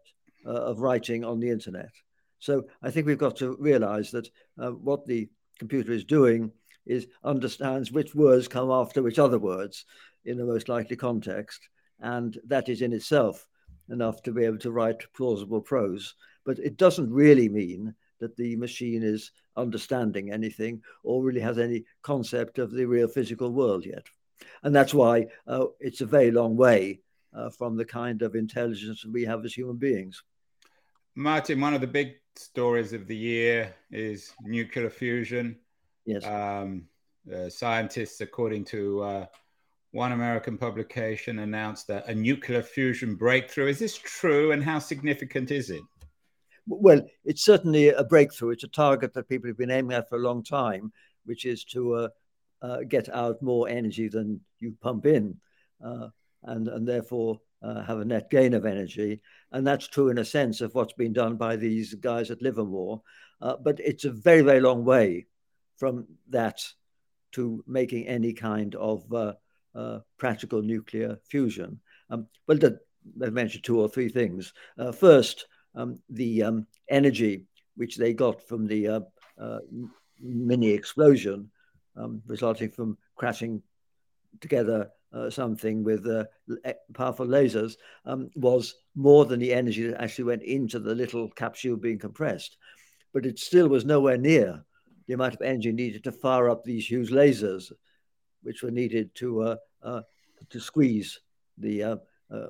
uh, 0.47 0.51
of 0.51 0.81
writing 0.81 1.25
on 1.25 1.41
the 1.41 1.51
internet. 1.51 1.91
So 2.39 2.65
I 2.83 2.91
think 2.91 3.07
we've 3.07 3.19
got 3.19 3.37
to 3.37 3.57
realize 3.59 4.11
that 4.11 4.29
uh, 4.59 4.71
what 4.71 5.07
the 5.07 5.29
computer 5.59 5.93
is 5.93 6.05
doing 6.05 6.53
is 6.87 7.07
understands 7.23 7.93
which 7.93 8.15
words 8.15 8.49
come 8.49 8.71
after 8.71 9.03
which 9.03 9.19
other 9.19 9.39
words 9.39 9.87
in 10.25 10.37
the 10.37 10.45
most 10.45 10.69
likely 10.69 10.97
context. 10.97 11.69
And 12.01 12.39
that 12.47 12.69
is 12.69 12.83
in 12.83 12.93
itself 12.93 13.47
enough 13.89 14.23
to 14.23 14.33
be 14.33 14.45
able 14.45 14.59
to 14.59 14.73
write 14.73 15.13
plausible 15.15 15.61
prose. 15.61 16.15
But 16.45 16.59
it 16.59 16.77
doesn't 16.77 17.13
really 17.13 17.49
mean 17.49 17.95
that 18.21 18.37
the 18.37 18.57
machine 18.57 19.03
is 19.03 19.31
understanding 19.57 20.31
anything 20.31 20.83
or 21.03 21.23
really 21.23 21.41
has 21.41 21.59
any 21.59 21.85
concept 22.03 22.59
of 22.59 22.71
the 22.71 22.85
real 22.85 23.09
physical 23.09 23.53
world 23.53 23.85
yet. 23.87 24.05
And 24.63 24.75
that's 24.75 24.95
why 24.95 25.27
uh, 25.47 25.67
it's 25.81 26.01
a 26.01 26.07
very 26.07 26.31
long 26.31 26.57
way 26.57 27.01
uh, 27.35 27.51
from 27.51 27.77
the 27.77 27.85
kind 27.85 28.23
of 28.23 28.35
intelligence 28.35 29.05
we 29.05 29.25
have 29.25 29.45
as 29.45 29.55
human 29.55 29.77
beings. 29.77 30.23
Martin, 31.15 31.61
one 31.61 31.75
of 31.75 31.81
the 31.81 31.87
big 31.87 32.15
stories 32.37 32.93
of 32.93 33.07
the 33.07 33.17
year 33.17 33.75
is 33.91 34.33
nuclear 34.43 34.91
fusion. 34.91 35.57
Yes. 36.05 36.25
Um, 36.25 36.87
uh, 37.33 37.49
scientists, 37.49 38.21
according 38.21 38.65
to 38.67 39.03
uh, 39.03 39.27
one 39.93 40.13
American 40.13 40.59
publication, 40.59 41.39
announced 41.39 41.87
that 41.87 42.09
a 42.09 42.15
nuclear 42.15 42.63
fusion 42.63 43.15
breakthrough. 43.15 43.69
Is 43.69 43.79
this 43.79 43.97
true, 43.97 44.53
and 44.53 44.63
how 44.63 44.79
significant 44.79 45.51
is 45.51 45.71
it? 45.71 45.83
Well, 46.67 47.03
it's 47.25 47.45
certainly 47.45 47.89
a 47.89 48.05
breakthrough. 48.05 48.51
It's 48.51 48.65
a 48.65 48.69
target 48.69 49.15
that 49.15 49.29
people 49.29 49.49
have 49.49 49.59
been 49.59 49.71
aiming 49.71 49.97
at 49.97 50.09
for 50.09 50.17
a 50.17 50.23
long 50.23 50.43
time, 50.43 50.93
which 51.25 51.45
is 51.45 51.65
to 51.67 52.09
uh, 52.65 52.79
get 52.89 53.09
out 53.11 53.43
more 53.43 53.69
energy 53.69 54.09
than 54.09 54.41
you 54.59 54.75
pump 54.81 55.05
in. 55.05 55.37
Uh, 55.85 56.09
and, 56.45 56.69
and 56.69 56.89
therefore 56.89 57.41
uh, 57.63 57.83
have 57.83 57.99
a 57.99 58.05
net 58.05 58.31
gain 58.31 58.55
of 58.55 58.65
energy. 58.65 59.21
And 59.53 59.67
that's 59.67 59.87
true 59.87 60.09
in 60.09 60.19
a 60.19 60.25
sense 60.25 60.61
of 60.61 60.75
what's 60.75 60.93
been 60.95 61.13
done 61.13 61.37
by 61.37 61.57
these 61.57 61.95
guys 61.95 62.31
at 62.31 62.43
Livermore. 62.43 63.03
Uh, 63.41 63.57
but 63.63 63.81
it's 63.81 64.05
a 64.05 64.11
very, 64.11 64.41
very 64.43 64.61
long 64.61 64.85
way 64.85 65.27
from 65.77 66.07
that 66.31 66.63
to 67.33 67.63
making 67.67 68.07
any 68.07 68.33
kind 68.33 68.75
of 68.77 69.13
uh, 69.13 69.99
practical 70.17 70.63
nuclear 70.63 71.19
fusion. 71.29 71.81
Um, 72.09 72.29
well, 72.47 72.59
the, 72.59 72.79
I've 73.23 73.33
mentioned 73.33 73.65
two 73.65 73.81
or 73.81 73.89
three 73.89 74.09
things. 74.09 74.53
First, 74.95 75.47
um, 75.75 75.99
the 76.09 76.45
um, 76.45 76.67
energy 76.89 77.47
which 77.77 77.97
they 77.97 78.15
got 78.15 78.47
from 78.49 78.67
the 78.67 79.05
mini 80.21 80.71
explosion 80.71 81.51
um, 81.97 82.23
resulting 82.27 82.71
from 82.71 82.99
crashing 83.17 83.63
together 84.41 84.91
uh, 85.15 85.31
something 85.31 85.85
with 85.85 86.07
uh, 86.07 86.25
powerful 86.93 87.27
lasers 87.27 87.75
um, 88.05 88.31
was 88.35 88.75
more 88.95 89.25
than 89.25 89.39
the 89.39 89.53
energy 89.53 89.87
that 89.87 90.03
actually 90.03 90.25
went 90.25 90.43
into 90.43 90.79
the 90.79 90.95
little 90.95 91.31
capsule 91.31 91.77
being 91.77 91.99
compressed. 91.99 92.57
But 93.13 93.27
it 93.27 93.39
still 93.39 93.69
was 93.69 93.85
nowhere 93.85 94.19
near 94.19 94.65
the 95.07 95.15
amount 95.15 95.35
of 95.35 95.43
energy 95.43 95.71
needed 95.71 96.03
to 96.05 96.13
fire 96.13 96.51
up 96.51 96.65
these 96.65 96.91
huge 96.91 97.11
lasers, 97.11 97.71
which 98.43 98.63
were 98.63 98.71
needed 98.71 99.15
to 99.17 99.43
uh, 99.43 99.57
uh 99.83 100.03
to 100.51 100.61
squeeze 100.61 101.21
the 101.59 101.83
uh, 101.83 101.97
uh, 102.31 102.47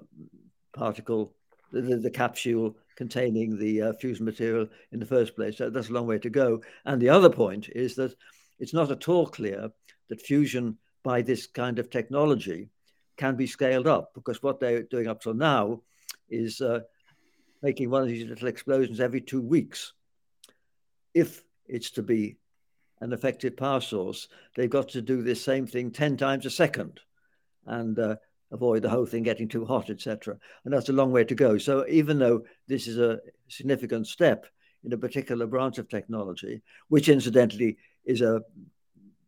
particle, 0.72 1.34
the, 1.70 1.80
the, 1.80 2.10
capsule 2.10 2.76
containing 2.96 3.56
the 3.56 3.94
fusion 4.00 4.24
material 4.24 4.66
in 4.90 4.98
the 4.98 5.06
first 5.06 5.36
place. 5.36 5.58
So 5.58 5.70
that's 5.70 5.90
a 5.90 5.92
long 5.92 6.06
way 6.06 6.18
to 6.18 6.30
go. 6.30 6.60
And 6.84 7.00
the 7.00 7.10
other 7.10 7.30
point 7.30 7.68
is 7.68 7.94
that 7.96 8.14
it's 8.58 8.74
not 8.74 8.90
at 8.90 9.08
all 9.08 9.26
clear 9.26 9.70
that 10.08 10.20
fusion 10.20 10.78
by 11.02 11.22
this 11.22 11.46
kind 11.46 11.78
of 11.78 11.90
technology 11.90 12.68
can 13.16 13.36
be 13.36 13.46
scaled 13.46 13.86
up 13.86 14.12
because 14.14 14.42
what 14.42 14.60
they're 14.60 14.82
doing 14.82 15.06
up 15.06 15.20
till 15.20 15.34
now 15.34 15.80
is 16.28 16.60
uh, 16.60 16.80
making 17.62 17.90
one 17.90 18.02
of 18.02 18.08
these 18.08 18.26
little 18.26 18.48
explosions 18.48 19.00
every 19.00 19.20
two 19.20 19.40
weeks. 19.40 19.92
If 21.12 21.42
it's 21.66 21.90
to 21.92 22.02
be 22.02 22.36
an 23.00 23.12
effective 23.12 23.56
power 23.56 23.80
source, 23.80 24.28
they've 24.56 24.70
got 24.70 24.88
to 24.90 25.02
do 25.02 25.22
this 25.22 25.44
same 25.44 25.66
thing 25.66 25.90
10 25.90 26.16
times 26.16 26.46
a 26.46 26.50
second 26.50 27.00
and 27.66 27.98
uh, 27.98 28.16
avoid 28.50 28.82
the 28.82 28.90
whole 28.90 29.06
thing 29.06 29.22
getting 29.22 29.48
too 29.48 29.64
hot, 29.64 29.90
etc. 29.90 30.36
And 30.64 30.72
that's 30.72 30.88
a 30.88 30.92
long 30.94 31.12
way 31.12 31.24
to 31.24 31.34
go. 31.34 31.58
So 31.58 31.86
even 31.88 32.18
though 32.18 32.44
this 32.66 32.86
is 32.86 32.98
a 32.98 33.20
significant 33.48 34.06
step 34.06 34.46
in 34.84 34.92
a 34.92 34.98
particular 34.98 35.46
branch 35.46 35.78
of 35.78 35.88
technology, 35.88 36.62
which 36.88 37.08
incidentally 37.08 37.78
is 38.04 38.20
a 38.20 38.42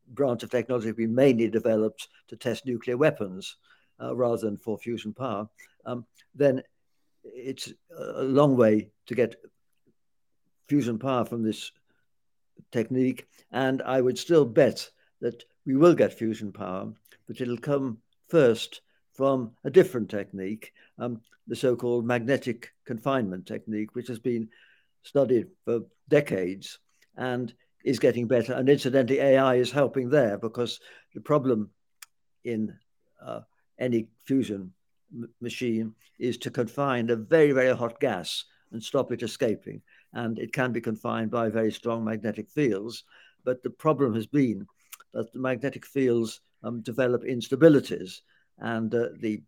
branch 0.09 0.42
of 0.42 0.50
technology 0.50 0.92
we 0.92 1.06
mainly 1.06 1.49
developed 1.49 2.09
to 2.28 2.37
test 2.37 2.66
nuclear 2.66 2.97
weapons 2.97 3.56
uh, 4.00 4.14
rather 4.14 4.38
than 4.38 4.56
for 4.56 4.78
fusion 4.78 5.12
power, 5.12 5.49
um, 5.85 6.04
then 6.35 6.62
it's 7.25 7.73
a 8.16 8.23
long 8.23 8.56
way 8.56 8.88
to 9.06 9.14
get 9.14 9.37
fusion 10.68 10.99
power 10.99 11.25
from 11.25 11.42
this 11.42 11.73
technique, 12.73 13.26
and 13.52 13.83
I 13.83 14.00
would 14.00 14.18
still 14.18 14.45
bet 14.45 14.88
that 15.21 15.45
we 15.64 15.76
will 15.76 15.95
get 15.95 16.12
fusion 16.12 16.52
power, 16.52 16.92
but 17.26 17.40
it'll 17.40 17.56
come 17.59 17.99
first 18.28 18.80
from 19.14 19.52
a 19.64 19.71
different 19.71 20.11
technique, 20.11 20.73
um, 20.99 21.21
the 21.47 21.56
so 21.56 21.76
called 21.76 22.04
magnetic 22.04 22.73
confinement 22.85 23.47
technique, 23.47 23.95
which 23.95 24.09
has 24.09 24.18
been 24.18 24.49
studied 25.02 25.47
for 25.64 25.80
decades. 26.09 26.78
And 27.16 27.54
is 27.87 28.00
getting 28.00 28.26
better. 28.26 28.52
And 28.52 28.69
incidentally, 28.69 29.21
AI 29.21 29.55
is 29.55 29.71
helping 29.71 30.11
there 30.11 30.37
because 30.37 30.81
the 31.14 31.21
problem 31.21 31.71
in 32.45 32.76
uh, 33.25 33.40
any 33.78 34.09
fusion 34.25 34.73
machine 35.40 35.95
is 36.19 36.37
to 36.38 36.50
confine 36.50 37.09
a 37.09 37.16
very, 37.16 37.52
very 37.52 37.75
hot 37.75 38.00
gas 38.00 38.45
and 38.73 38.83
stop 38.83 39.12
it 39.12 39.23
escaping. 39.23 39.81
And 40.12 40.37
it 40.40 40.52
can 40.52 40.73
be 40.73 40.81
confined 40.81 41.31
by 41.31 41.49
very 41.49 41.71
strong 41.71 42.05
magnetic 42.05 42.50
fields. 42.50 43.05
But 43.45 43.62
the 43.62 43.71
problem 43.71 44.14
has 44.14 44.26
been 44.26 44.66
that 45.14 45.33
the 45.33 45.38
magnetic 45.38 45.87
fields 45.87 46.40
um, 46.64 46.81
develop 46.81 47.23
instabilities 47.23 48.23
and 48.59 48.93
uh, 48.93 49.11
the 49.21 49.43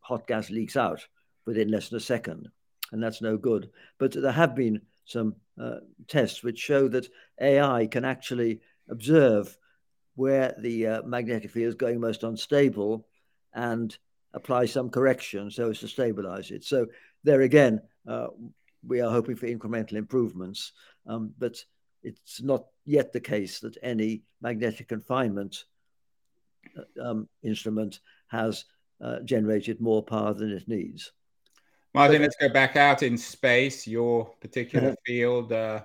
hot 0.00 0.26
gas 0.26 0.48
leaks 0.48 0.76
out 0.76 1.06
within 1.44 1.68
less 1.68 1.90
than 1.90 1.98
a 1.98 2.00
second. 2.00 2.48
And 2.92 3.02
that's 3.02 3.20
no 3.20 3.36
good. 3.36 3.68
But 3.98 4.12
there 4.12 4.32
have 4.32 4.54
been 4.54 4.80
some 5.04 5.36
uh, 5.60 5.76
tests 6.08 6.42
which 6.42 6.58
show 6.58 6.88
that 6.88 7.08
AI 7.40 7.86
can 7.86 8.04
actually 8.04 8.60
observe 8.88 9.56
where 10.16 10.54
the 10.58 10.86
uh, 10.86 11.02
magnetic 11.02 11.50
field 11.50 11.68
is 11.68 11.74
going 11.74 12.00
most 12.00 12.22
unstable 12.22 13.06
and 13.52 13.96
apply 14.32 14.66
some 14.66 14.90
correction 14.90 15.50
so 15.50 15.70
as 15.70 15.80
to 15.80 15.88
stabilize 15.88 16.50
it. 16.50 16.64
So 16.64 16.86
there 17.22 17.42
again, 17.42 17.80
uh, 18.06 18.28
we 18.86 19.00
are 19.00 19.10
hoping 19.10 19.36
for 19.36 19.46
incremental 19.46 19.94
improvements, 19.94 20.72
um, 21.06 21.32
but 21.38 21.56
it's 22.02 22.42
not 22.42 22.66
yet 22.84 23.12
the 23.12 23.20
case 23.20 23.60
that 23.60 23.78
any 23.82 24.22
magnetic 24.40 24.88
confinement 24.88 25.64
uh, 26.76 27.02
um, 27.02 27.28
instrument 27.42 28.00
has 28.28 28.64
uh, 29.00 29.20
generated 29.20 29.80
more 29.80 30.02
power 30.02 30.34
than 30.34 30.50
it 30.50 30.68
needs. 30.68 31.12
Martin, 31.94 32.22
let's 32.22 32.36
go 32.40 32.48
back 32.48 32.74
out 32.74 33.04
in 33.04 33.16
space, 33.16 33.86
your 33.86 34.26
particular 34.40 34.96
field. 35.06 35.52
Uh, 35.52 35.82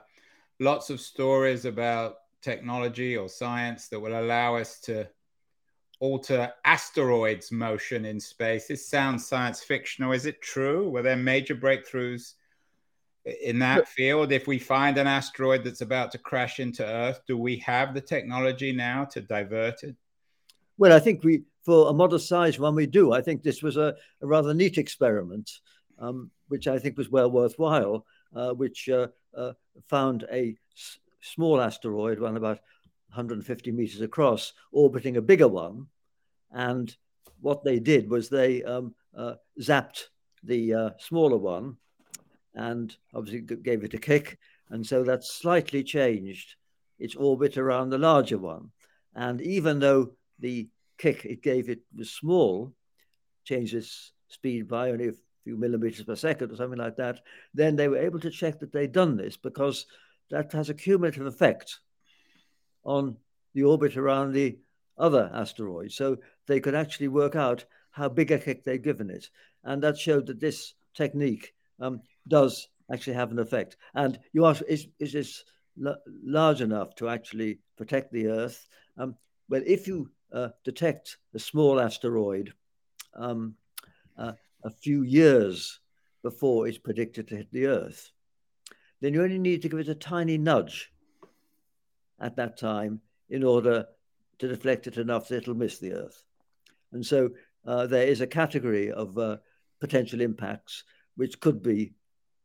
lots 0.59 0.89
of 0.89 0.99
stories 0.99 1.65
about 1.65 2.15
technology 2.41 3.15
or 3.15 3.29
science 3.29 3.89
that 3.89 3.99
will 3.99 4.19
allow 4.19 4.55
us 4.55 4.79
to 4.79 5.07
alter 5.99 6.51
asteroids' 6.65 7.51
motion 7.51 8.05
in 8.05 8.19
space. 8.19 8.67
This 8.67 8.87
sounds 8.87 9.27
science 9.27 9.61
fictional. 9.61 10.13
Is 10.13 10.25
it 10.25 10.41
true? 10.41 10.89
Were 10.89 11.03
there 11.03 11.15
major 11.15 11.55
breakthroughs 11.55 12.33
in 13.43 13.59
that 13.59 13.87
field? 13.87 14.31
If 14.31 14.47
we 14.47 14.57
find 14.57 14.97
an 14.97 15.05
asteroid 15.05 15.63
that's 15.63 15.81
about 15.81 16.11
to 16.13 16.17
crash 16.17 16.59
into 16.59 16.83
Earth, 16.83 17.21
do 17.27 17.37
we 17.37 17.57
have 17.57 17.93
the 17.93 18.01
technology 18.01 18.71
now 18.71 19.05
to 19.05 19.21
divert 19.21 19.83
it? 19.83 19.95
Well, 20.79 20.93
I 20.93 20.99
think 20.99 21.23
we, 21.23 21.43
for 21.65 21.89
a 21.89 21.93
modest 21.93 22.27
size 22.27 22.57
one, 22.57 22.73
we 22.73 22.87
do. 22.87 23.11
I 23.11 23.21
think 23.21 23.43
this 23.43 23.61
was 23.61 23.77
a, 23.77 23.93
a 24.21 24.25
rather 24.25 24.53
neat 24.53 24.77
experiment, 24.77 25.51
um, 25.99 26.31
which 26.47 26.67
I 26.67 26.79
think 26.79 26.97
was 26.97 27.09
well 27.09 27.29
worthwhile, 27.29 28.05
uh, 28.35 28.53
which 28.53 28.89
uh, 28.89 29.07
uh, 29.35 29.53
found 29.87 30.25
a 30.31 30.55
s- 30.75 30.99
small 31.21 31.61
asteroid, 31.61 32.19
one 32.19 32.37
about 32.37 32.59
150 33.09 33.71
meters 33.71 34.01
across, 34.01 34.53
orbiting 34.71 35.17
a 35.17 35.21
bigger 35.21 35.47
one. 35.47 35.87
And 36.51 36.95
what 37.41 37.63
they 37.63 37.79
did 37.79 38.09
was 38.09 38.29
they 38.29 38.63
um, 38.63 38.93
uh, 39.17 39.35
zapped 39.59 40.05
the 40.43 40.73
uh, 40.73 40.89
smaller 40.99 41.37
one 41.37 41.77
and 42.55 42.95
obviously 43.13 43.41
gave 43.57 43.83
it 43.83 43.93
a 43.93 43.97
kick. 43.97 44.37
And 44.69 44.85
so 44.85 45.03
that 45.03 45.23
slightly 45.23 45.83
changed 45.83 46.55
its 46.99 47.15
orbit 47.15 47.57
around 47.57 47.89
the 47.89 47.97
larger 47.97 48.37
one. 48.37 48.71
And 49.15 49.41
even 49.41 49.79
though 49.79 50.11
the 50.39 50.69
kick 50.97 51.25
it 51.25 51.41
gave 51.41 51.69
it 51.69 51.79
was 51.95 52.11
small, 52.11 52.73
changed 53.43 53.73
its 53.73 54.11
speed 54.27 54.67
by 54.67 54.91
only 54.91 55.11
few 55.49 55.57
millimeters 55.57 56.03
per 56.03 56.15
second 56.15 56.51
or 56.51 56.55
something 56.55 56.77
like 56.77 56.95
that, 56.97 57.21
then 57.55 57.75
they 57.75 57.87
were 57.87 57.97
able 57.97 58.19
to 58.19 58.29
check 58.29 58.59
that 58.59 58.71
they'd 58.71 58.91
done 58.91 59.17
this 59.17 59.35
because 59.35 59.87
that 60.29 60.51
has 60.51 60.69
a 60.69 60.75
cumulative 60.75 61.25
effect 61.25 61.79
on 62.83 63.17
the 63.55 63.63
orbit 63.63 63.97
around 63.97 64.31
the 64.31 64.59
other 64.97 65.31
asteroid. 65.33 65.91
So 65.91 66.17
they 66.45 66.59
could 66.59 66.75
actually 66.75 67.07
work 67.07 67.35
out 67.35 67.65
how 67.89 68.09
big 68.09 68.31
a 68.31 68.37
kick 68.37 68.63
they'd 68.63 68.83
given 68.83 69.09
it. 69.09 69.29
And 69.63 69.81
that 69.81 69.97
showed 69.97 70.27
that 70.27 70.39
this 70.39 70.75
technique 70.93 71.53
um, 71.79 72.01
does 72.27 72.67
actually 72.93 73.15
have 73.15 73.31
an 73.31 73.39
effect. 73.39 73.75
And 73.95 74.19
you 74.33 74.45
ask, 74.45 74.61
is, 74.67 74.87
is 74.99 75.13
this 75.13 75.43
l- 75.83 75.97
large 76.23 76.61
enough 76.61 76.93
to 76.95 77.09
actually 77.09 77.57
protect 77.75 78.13
the 78.13 78.27
Earth? 78.27 78.67
Um, 78.97 79.15
well, 79.49 79.63
if 79.65 79.87
you 79.87 80.11
uh, 80.31 80.49
detect 80.63 81.17
a 81.33 81.39
small 81.39 81.79
asteroid 81.79 82.53
um, 83.15 83.55
uh, 84.15 84.33
a 84.63 84.69
few 84.69 85.03
years 85.03 85.79
before 86.23 86.67
it's 86.67 86.77
predicted 86.77 87.27
to 87.27 87.35
hit 87.37 87.51
the 87.51 87.67
Earth, 87.67 88.11
then 89.01 89.13
you 89.13 89.23
only 89.23 89.39
need 89.39 89.61
to 89.61 89.69
give 89.69 89.79
it 89.79 89.87
a 89.87 89.95
tiny 89.95 90.37
nudge 90.37 90.91
at 92.19 92.35
that 92.35 92.57
time 92.57 92.99
in 93.29 93.43
order 93.43 93.85
to 94.39 94.47
deflect 94.47 94.87
it 94.87 94.97
enough 94.97 95.27
that 95.27 95.37
it'll 95.37 95.55
miss 95.55 95.79
the 95.79 95.93
Earth. 95.93 96.23
And 96.91 97.05
so 97.05 97.29
uh, 97.65 97.87
there 97.87 98.07
is 98.07 98.21
a 98.21 98.27
category 98.27 98.91
of 98.91 99.17
uh, 99.17 99.37
potential 99.79 100.21
impacts 100.21 100.83
which 101.15 101.39
could 101.39 101.61
be 101.61 101.93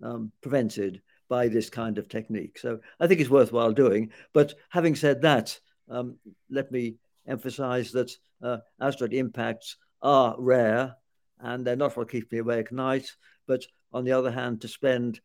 um, 0.02 0.30
prevented 0.40 1.00
by 1.28 1.48
this 1.48 1.70
kind 1.70 1.98
of 1.98 2.08
technique. 2.08 2.58
So 2.58 2.80
I 3.00 3.06
think 3.06 3.20
it's 3.20 3.30
worthwhile 3.30 3.72
doing. 3.72 4.10
But 4.32 4.54
having 4.68 4.94
said 4.94 5.22
that, 5.22 5.58
um, 5.88 6.16
let 6.50 6.70
me 6.70 6.96
emphasize 7.26 7.92
that 7.92 8.12
uh, 8.42 8.58
asteroid 8.80 9.14
impacts 9.14 9.76
are 10.02 10.34
rare 10.38 10.96
and 11.44 11.64
they're 11.64 11.76
not 11.76 11.96
what 11.96 12.10
keeps 12.10 12.32
me 12.32 12.38
awake 12.38 12.66
at 12.66 12.72
night. 12.72 13.12
But 13.46 13.64
on 13.92 14.04
the 14.04 14.12
other 14.12 14.32
hand, 14.32 14.62
to 14.62 14.68
spend 14.68 15.20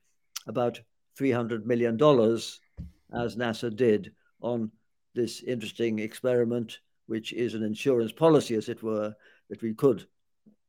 about 0.47 0.79
$300 1.17 1.65
million, 1.65 1.95
as 1.95 3.35
NASA 3.35 3.73
did, 3.73 4.11
on 4.41 4.71
this 5.15 5.41
interesting 5.41 5.99
experiment, 5.99 6.79
which 7.07 7.31
is 7.33 7.53
an 7.53 7.63
insurance 7.63 8.11
policy, 8.11 8.55
as 8.55 8.69
it 8.69 8.83
were, 8.83 9.15
that 9.49 9.61
we 9.61 9.73
could 9.73 10.05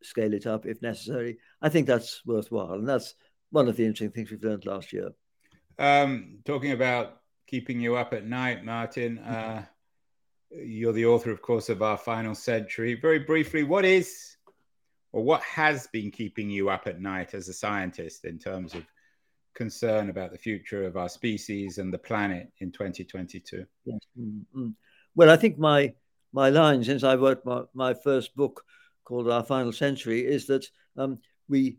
scale 0.03 0.33
it 0.33 0.47
up 0.47 0.67
if 0.67 0.81
necessary. 0.83 1.39
I 1.61 1.69
think 1.69 1.87
that's 1.87 2.25
worthwhile. 2.25 2.75
And 2.75 2.89
that's 2.89 3.15
one 3.51 3.69
of 3.69 3.77
the 3.77 3.85
interesting 3.85 4.13
things 4.13 4.31
we've 4.31 4.45
learned 4.45 4.67
last 4.67 4.93
year. 4.93 5.11
Um, 5.79 6.39
talking 6.45 6.73
about 6.73 7.17
keeping 7.49 7.81
you 7.81 7.97
up 7.97 8.15
at 8.15 8.25
night, 8.25 8.65
Martin, 8.65 9.19
uh, 9.19 9.65
you're 10.51 10.93
the 10.93 11.07
author, 11.07 11.31
of 11.31 11.43
course, 11.43 11.69
of 11.69 11.83
Our 11.83 11.97
Final 11.97 12.35
Century. 12.35 12.95
Very 12.95 13.19
briefly, 13.19 13.65
what 13.65 13.85
is 13.85 14.37
or 15.13 15.23
what 15.23 15.43
has 15.43 15.87
been 15.89 16.11
keeping 16.11 16.51
you 16.51 16.71
up 16.71 16.87
at 16.87 17.01
night 17.01 17.35
as 17.35 17.49
a 17.49 17.53
scientist 17.53 18.25
in 18.25 18.39
terms 18.39 18.75
of 18.75 18.85
concern 19.55 20.11
about 20.11 20.31
the 20.33 20.39
future 20.39 20.85
of 20.85 20.97
our 20.97 21.09
species 21.09 21.79
and 21.79 21.93
the 21.93 21.99
planet 21.99 22.51
in 22.59 22.71
2022? 22.71 23.65
Yes. 23.85 23.99
Mm-hmm. 24.19 24.69
Well, 25.15 25.31
I 25.31 25.37
think 25.37 25.59
my 25.59 25.93
my 26.33 26.51
line 26.51 26.85
since 26.85 27.03
I 27.03 27.17
wrote 27.17 27.45
my, 27.45 27.63
my 27.75 27.95
first 27.95 28.37
book 28.37 28.63
called 29.05 29.29
Our 29.29 29.43
Final 29.43 29.73
Century 29.73 30.25
is 30.25 30.47
that 30.47 30.65
um, 30.97 31.19
we 31.49 31.79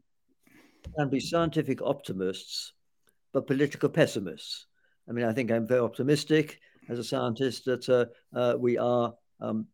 can 0.97 1.09
be 1.09 1.19
scientific 1.19 1.81
optimists, 1.81 2.73
but 3.31 3.47
political 3.47 3.87
pessimists. 3.87 4.65
I 5.07 5.13
mean, 5.13 5.25
I 5.25 5.31
think 5.31 5.51
I'm 5.51 5.67
very 5.67 5.79
optimistic 5.79 6.59
as 6.89 6.99
a 6.99 7.03
scientist 7.03 7.65
that 7.65 7.87
uh, 7.87 8.05
uh, 8.37 8.57
we 8.57 8.77
are 8.77 9.13
um, 9.39 9.67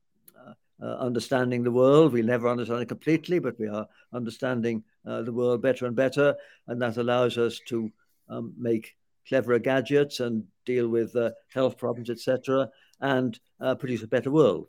understanding 0.81 1.63
the 1.63 1.71
world. 1.71 2.13
We 2.13 2.21
never 2.21 2.47
understand 2.47 2.81
it 2.81 2.87
completely, 2.87 3.39
but 3.39 3.59
we 3.59 3.67
are 3.67 3.87
understanding 4.13 4.83
uh, 5.05 5.23
the 5.23 5.33
world 5.33 5.61
better 5.61 5.85
and 5.85 5.95
better, 5.95 6.35
and 6.67 6.81
that 6.81 6.97
allows 6.97 7.37
us 7.37 7.59
to 7.67 7.91
um, 8.29 8.53
make 8.57 8.95
cleverer 9.27 9.59
gadgets 9.59 10.19
and 10.19 10.43
deal 10.65 10.87
with 10.87 11.15
uh, 11.15 11.31
health 11.53 11.77
problems, 11.77 12.09
etc., 12.09 12.69
and 13.01 13.39
uh, 13.59 13.75
produce 13.75 14.03
a 14.03 14.07
better 14.07 14.31
world. 14.31 14.67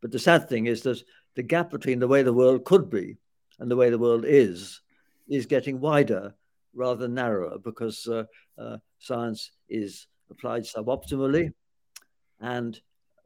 But 0.00 0.12
the 0.12 0.18
sad 0.18 0.48
thing 0.48 0.66
is 0.66 0.82
that 0.82 1.02
the 1.34 1.42
gap 1.42 1.70
between 1.70 1.98
the 1.98 2.08
way 2.08 2.22
the 2.22 2.32
world 2.32 2.64
could 2.64 2.90
be 2.90 3.16
and 3.58 3.70
the 3.70 3.76
way 3.76 3.90
the 3.90 3.98
world 3.98 4.24
is 4.26 4.80
is 5.28 5.46
getting 5.46 5.80
wider 5.80 6.34
rather 6.74 7.02
than 7.02 7.14
narrower 7.14 7.58
because 7.58 8.06
uh, 8.06 8.24
uh, 8.58 8.78
science 8.98 9.50
is 9.68 10.06
applied 10.30 10.62
suboptimally 10.62 11.52
and 12.40 12.80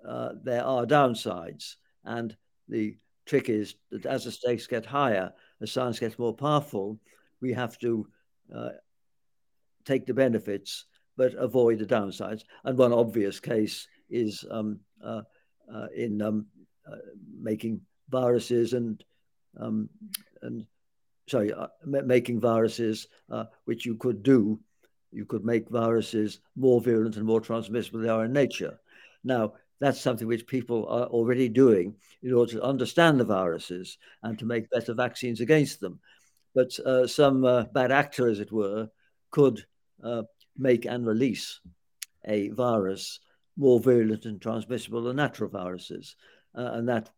uh, 0.07 0.31
there 0.43 0.65
are 0.65 0.85
downsides. 0.85 1.77
And 2.05 2.37
the 2.69 2.97
trick 3.27 3.49
is 3.49 3.75
that 3.91 4.07
as 4.07 4.25
the 4.25 4.33
stakes 4.33 4.67
get 4.67 4.87
higher, 4.87 5.33
as 5.61 5.73
science 5.73 5.99
gets 5.99 6.19
more 6.19 6.35
powerful, 6.35 6.99
we 7.41 7.53
have 7.53 7.79
to 7.79 8.07
uh, 8.55 8.71
take 9.85 10.07
the 10.07 10.15
benefits 10.15 10.87
but 11.17 11.35
avoid 11.35 11.79
the 11.79 11.87
downsides. 11.87 12.43
And 12.65 12.79
one 12.79 12.93
obvious 12.93 13.39
case 13.39 13.87
is 14.09 14.45
um, 14.51 14.81
uh, 15.05 15.23
uh, 15.73 15.87
in 15.95 16.23
um, 16.23 16.47
making 17.39 17.81
viruses 18.09 18.73
and 18.73 19.03
um, 19.61 19.91
and 20.41 20.65
sorry, 21.29 21.53
uh, 21.53 21.67
making 21.85 22.41
viruses, 22.41 23.07
uh, 23.31 23.45
which 23.67 23.85
you 23.85 23.95
could 23.97 24.23
do 24.23 24.59
you 25.13 25.27
could 25.27 25.45
make 25.45 25.69
viruses 25.69 26.41
more 26.57 26.81
virulent 26.81 27.17
and 27.17 27.27
more 27.27 27.41
transmissible 27.41 28.01
than 28.01 28.07
they 28.07 28.13
are 28.13 28.25
in 28.25 28.33
nature. 28.33 28.81
Now, 29.23 29.53
that's 29.83 30.01
something 30.01 30.29
which 30.29 30.47
people 30.47 30.87
are 30.87 31.07
already 31.07 31.49
doing 31.49 31.97
in 32.23 32.33
order 32.33 32.53
to 32.53 32.63
understand 32.63 33.19
the 33.19 33.25
viruses 33.25 33.99
and 34.23 34.39
to 34.39 34.45
make 34.45 34.71
better 34.71 34.95
vaccines 34.95 35.41
against 35.41 35.81
them. 35.81 35.99
But 36.55 36.79
uh, 36.87 37.09
some 37.09 37.45
uh, 37.45 37.65
bad 37.65 37.91
actor, 37.91 38.29
as 38.29 38.39
it 38.39 38.53
were, 38.53 38.89
could 39.33 39.67
uh, 40.05 40.23
make 40.57 40.85
and 40.85 41.05
release 41.05 41.59
a 42.25 42.51
virus 42.51 43.19
more 43.57 43.81
virulent 43.81 44.25
and 44.25 44.41
transmissible 44.41 45.03
than 45.03 45.17
natural 45.17 45.51
viruses. 45.51 46.15
Uh, 46.57 46.71
and 46.75 46.89
that 46.89 47.11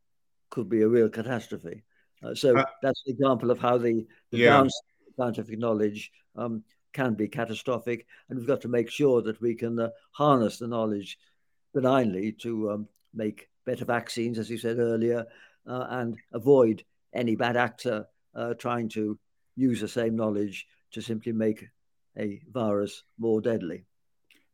could 0.49 0.71
be 0.71 0.81
a 0.81 0.89
real 0.89 1.11
catastrophe. 1.11 1.83
Uh, 2.23 2.35
so 2.35 2.57
uh, 2.57 2.65
that's 2.83 3.03
an 3.07 3.13
example 3.13 3.51
of 3.51 3.59
how 3.59 3.77
the, 3.77 4.07
the 4.31 4.39
yeah. 4.39 4.67
scientific 5.19 5.59
knowledge 5.59 6.11
um, 6.35 6.65
can 6.95 7.13
be 7.13 7.29
catastrophic. 7.29 8.07
And 8.31 8.39
we've 8.39 8.49
got 8.49 8.63
to 8.63 8.69
make 8.69 8.89
sure 8.89 9.21
that 9.21 9.43
we 9.43 9.55
can 9.55 9.91
harness 10.13 10.57
the 10.57 10.67
knowledge 10.67 11.19
benignly 11.75 12.33
to 12.33 12.71
um, 12.71 12.89
make 13.13 13.49
better 13.67 13.85
vaccines, 13.85 14.39
as 14.39 14.49
you 14.49 14.57
said 14.57 14.79
earlier, 14.79 15.27
uh, 15.67 15.87
and 15.91 16.17
avoid 16.33 16.85
any 17.13 17.37
bad 17.37 17.57
actor 17.57 18.07
uh, 18.35 18.55
trying 18.55 18.89
to 18.89 19.19
use 19.57 19.81
the 19.81 19.89
same 19.89 20.17
knowledge 20.17 20.67
to 20.93 21.01
simply 21.01 21.33
make 21.33 21.69
a 22.19 22.41
virus 22.51 23.03
more 23.19 23.41
deadly. 23.41 23.85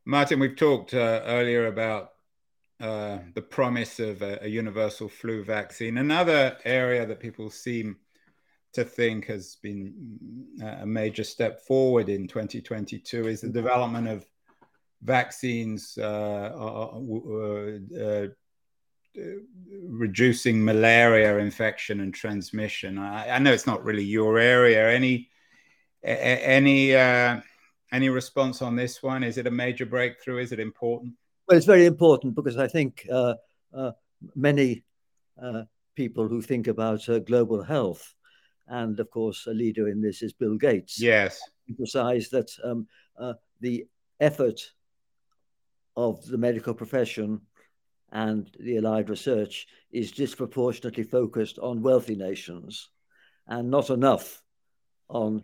Martin, 0.04 0.40
we've 0.40 0.56
talked 0.56 0.94
uh, 0.94 1.22
earlier 1.24 1.66
about 1.66 2.12
uh, 2.80 3.18
the 3.34 3.42
promise 3.42 4.00
of 4.00 4.22
a, 4.22 4.38
a, 4.42 4.48
universal 4.48 5.06
flu 5.06 5.44
vaccine. 5.44 5.98
Another 5.98 6.56
area 6.64 7.04
that 7.04 7.20
people 7.20 7.50
seem 7.50 7.96
to 8.72 8.84
think 8.84 9.26
has 9.26 9.56
been 9.62 9.92
a 10.80 10.86
major 10.86 11.24
step 11.24 11.60
forward 11.66 12.08
in 12.08 12.26
2022 12.26 13.28
is 13.28 13.42
the 13.42 13.48
development 13.48 14.08
of 14.08 14.24
vaccines 15.02 15.96
uh, 15.98 16.52
uh, 16.54 16.98
uh, 18.00 18.26
reducing 19.88 20.64
malaria 20.64 21.38
infection 21.38 22.00
and 22.00 22.14
transmission. 22.14 22.98
I, 22.98 23.30
I, 23.30 23.38
know 23.38 23.52
it's 23.52 23.66
not 23.66 23.84
really 23.84 24.04
your 24.04 24.38
area. 24.38 24.90
Any 24.90 25.28
any 26.02 26.94
uh, 26.94 27.40
any 27.92 28.08
response 28.08 28.62
on 28.62 28.76
this 28.76 29.02
one? 29.02 29.24
Is 29.24 29.38
it 29.38 29.46
a 29.46 29.50
major 29.50 29.86
breakthrough? 29.86 30.38
Is 30.38 30.52
it 30.52 30.60
important? 30.60 31.14
Well, 31.48 31.56
it's 31.56 31.66
very 31.66 31.86
important 31.86 32.34
because 32.34 32.56
I 32.56 32.68
think 32.68 33.06
uh, 33.10 33.34
uh, 33.74 33.92
many 34.34 34.84
people 35.96 36.28
who 36.28 36.40
think 36.40 36.68
about 36.68 37.08
global 37.26 37.62
health, 37.62 38.14
and 38.68 39.00
of 39.00 39.10
course, 39.10 39.46
a 39.46 39.54
leader 39.54 39.88
in 39.88 40.00
this 40.00 40.22
is 40.22 40.32
Bill 40.32 40.56
Gates. 40.56 41.00
Yes, 41.00 41.40
emphasize 41.68 42.28
that 42.28 42.50
um, 42.62 42.86
the 43.60 43.86
effort 44.20 44.60
of 46.08 46.24
the 46.26 46.38
medical 46.38 46.74
profession 46.74 47.40
and 48.12 48.50
the 48.58 48.76
allied 48.78 49.08
research 49.08 49.66
is 49.92 50.12
disproportionately 50.12 51.04
focused 51.04 51.58
on 51.58 51.82
wealthy 51.82 52.16
nations 52.16 52.90
and 53.46 53.70
not 53.70 53.90
enough 53.90 54.42
on 55.08 55.42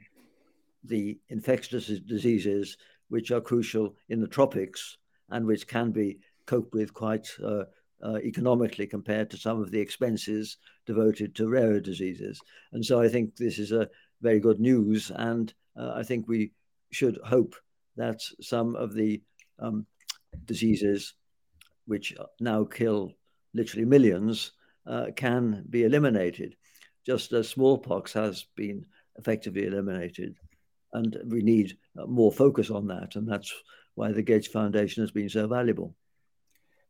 the 0.85 1.19
infectious 1.29 1.87
diseases 1.87 2.77
which 3.09 3.31
are 3.31 3.41
crucial 3.41 3.95
in 4.09 4.21
the 4.21 4.27
tropics 4.27 4.97
and 5.31 5.47
which 5.47 5.67
can 5.67 5.91
be 5.91 6.19
coped 6.47 6.75
with 6.75 6.95
quite 6.95 7.29
uh, 7.45 7.65
uh, 8.05 8.17
economically 8.19 8.87
compared 8.87 9.31
to 9.31 9.37
some 9.37 9.61
of 9.61 9.71
the 9.71 9.81
expenses 9.81 10.59
devoted 10.87 11.35
to 11.35 11.49
rarer 11.49 11.81
diseases. 11.81 12.41
And 12.73 12.85
so 12.85 13.01
I 13.01 13.09
think 13.09 13.37
this 13.37 13.59
is 13.59 13.73
a 13.73 13.89
very 14.23 14.41
good 14.41 14.61
news. 14.61 15.11
And 15.15 15.53
uh, 15.77 15.93
I 15.95 16.03
think 16.03 16.29
we 16.29 16.53
should 16.93 17.19
hope 17.25 17.57
that 17.97 18.21
some 18.41 18.77
of 18.77 18.95
the 18.95 19.23
um, 19.59 19.87
diseases 20.45 21.15
which 21.87 22.15
now 22.41 22.65
kill 22.65 23.13
literally 23.55 23.85
millions 23.85 24.53
uh, 24.87 25.07
can 25.17 25.65
be 25.71 25.85
eliminated, 25.85 26.57
just 27.05 27.33
as 27.33 27.49
smallpox 27.49 28.13
has 28.13 28.45
been 28.57 28.85
effectively 29.17 29.67
eliminated. 29.67 30.37
And 30.93 31.17
we 31.27 31.43
need 31.43 31.77
uh, 31.99 32.07
more 32.07 32.33
focus 32.33 32.71
on 32.71 32.89
that. 32.89 33.17
And 33.17 33.29
that's 33.29 33.53
why 33.95 34.13
the 34.13 34.23
Gates 34.23 34.47
Foundation 34.49 35.03
has 35.03 35.11
been 35.11 35.29
so 35.29 35.47
valuable. 35.47 35.95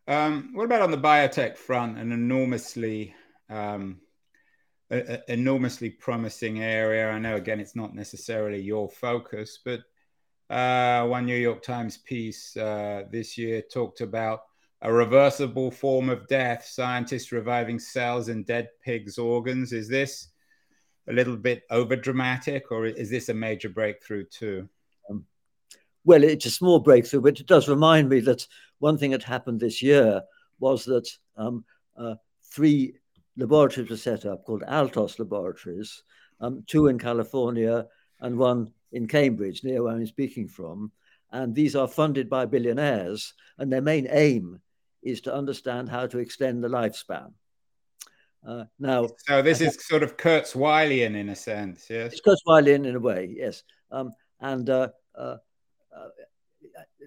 Um, 0.09 0.51
what 0.55 0.65
about 0.65 0.83
on 0.83 0.91
the 0.91 0.99
biotech 0.99 1.57
front? 1.57 1.99
An 1.99 2.13
enormously 2.13 3.15
um, 3.49 4.01
a, 4.91 5.15
a 5.15 5.33
enormously 5.33 5.91
promising 5.91 6.63
area. 6.63 7.11
I 7.11 7.19
know 7.19 7.37
again 7.37 7.61
it's 7.61 7.77
not 7.77 7.95
necessarily 7.95 8.61
your 8.61 8.89
focus, 8.89 9.59
but 9.65 9.81
uh, 10.51 11.07
one 11.07 11.27
New 11.27 11.37
York 11.37 11.63
Times 11.63 11.99
piece 11.99 12.57
uh, 12.57 13.05
this 13.11 13.37
year 13.37 13.63
talked 13.63 14.01
about 14.01 14.41
a 14.83 14.93
reversible 14.93 15.71
form 15.71 16.09
of 16.09 16.29
death, 16.29 16.65
scientists 16.65 17.33
reviving 17.33 17.79
cells 17.79 18.29
in 18.29 18.45
dead 18.45 18.69
pigs' 18.85 19.19
organs. 19.19 19.73
Is 19.73 19.89
this 19.89 20.29
a 21.09 21.13
little 21.13 21.37
bit 21.37 21.63
over 21.71 21.97
dramatic, 21.97 22.71
or 22.71 22.87
is 22.87 23.11
this 23.11 23.29
a 23.29 23.35
major 23.35 23.69
breakthrough 23.69 24.25
too? 24.27 24.69
Um, 25.11 25.25
well, 26.05 26.23
it's 26.23 26.47
a 26.47 26.51
small 26.51 26.79
breakthrough, 26.79 27.23
but 27.23 27.41
it 27.41 27.47
does 27.47 27.69
remind 27.69 28.09
me 28.09 28.21
that 28.21 28.47
one 28.79 28.99
thing 28.99 29.13
that 29.13 29.23
happened 29.23 29.61
this 29.61 29.83
year 29.83 30.23
was 30.61 30.85
that 30.85 31.09
um, 31.37 31.65
uh, 31.97 32.15
three 32.45 32.95
laboratories 33.37 33.91
were 33.91 33.97
set 33.97 34.25
up 34.25 34.45
called 34.45 34.63
Altos 34.67 35.19
Laboratories, 35.19 36.03
um, 36.41 36.63
two 36.67 36.87
in 36.89 36.99
California 36.99 37.87
and 38.21 38.37
one 38.37 38.73
in 38.93 39.07
Cambridge, 39.07 39.65
near 39.65 39.83
where 39.83 39.95
I'm 39.95 40.07
speaking 40.07 40.49
from. 40.49 40.93
And 41.33 41.55
these 41.55 41.75
are 41.75 41.89
funded 41.89 42.31
by 42.31 42.47
billionaires, 42.47 43.35
and 43.59 43.73
their 43.73 43.83
main 43.83 44.07
aim 44.11 44.61
is 45.03 45.21
to 45.23 45.35
understand 45.35 45.89
how 45.89 46.07
to 46.07 46.19
extend 46.19 46.63
the 46.63 46.69
lifespan. 46.69 47.33
Uh, 48.47 48.65
now, 48.79 49.09
so 49.27 49.43
this 49.43 49.61
is 49.61 49.77
sort 49.85 50.05
of 50.05 50.17
Kurzweilian 50.17 51.17
in 51.17 51.31
a 51.31 51.37
sense, 51.37 51.87
yes. 51.91 52.13
It's 52.13 52.21
Kurzweilian 52.21 52.87
in 52.87 52.95
a 52.95 53.01
way, 53.01 53.35
yes. 53.37 53.65
Um, 53.91 54.13
and 54.41 54.71
uh, 54.71 54.89
uh, 55.17 55.37
uh, 55.97 56.09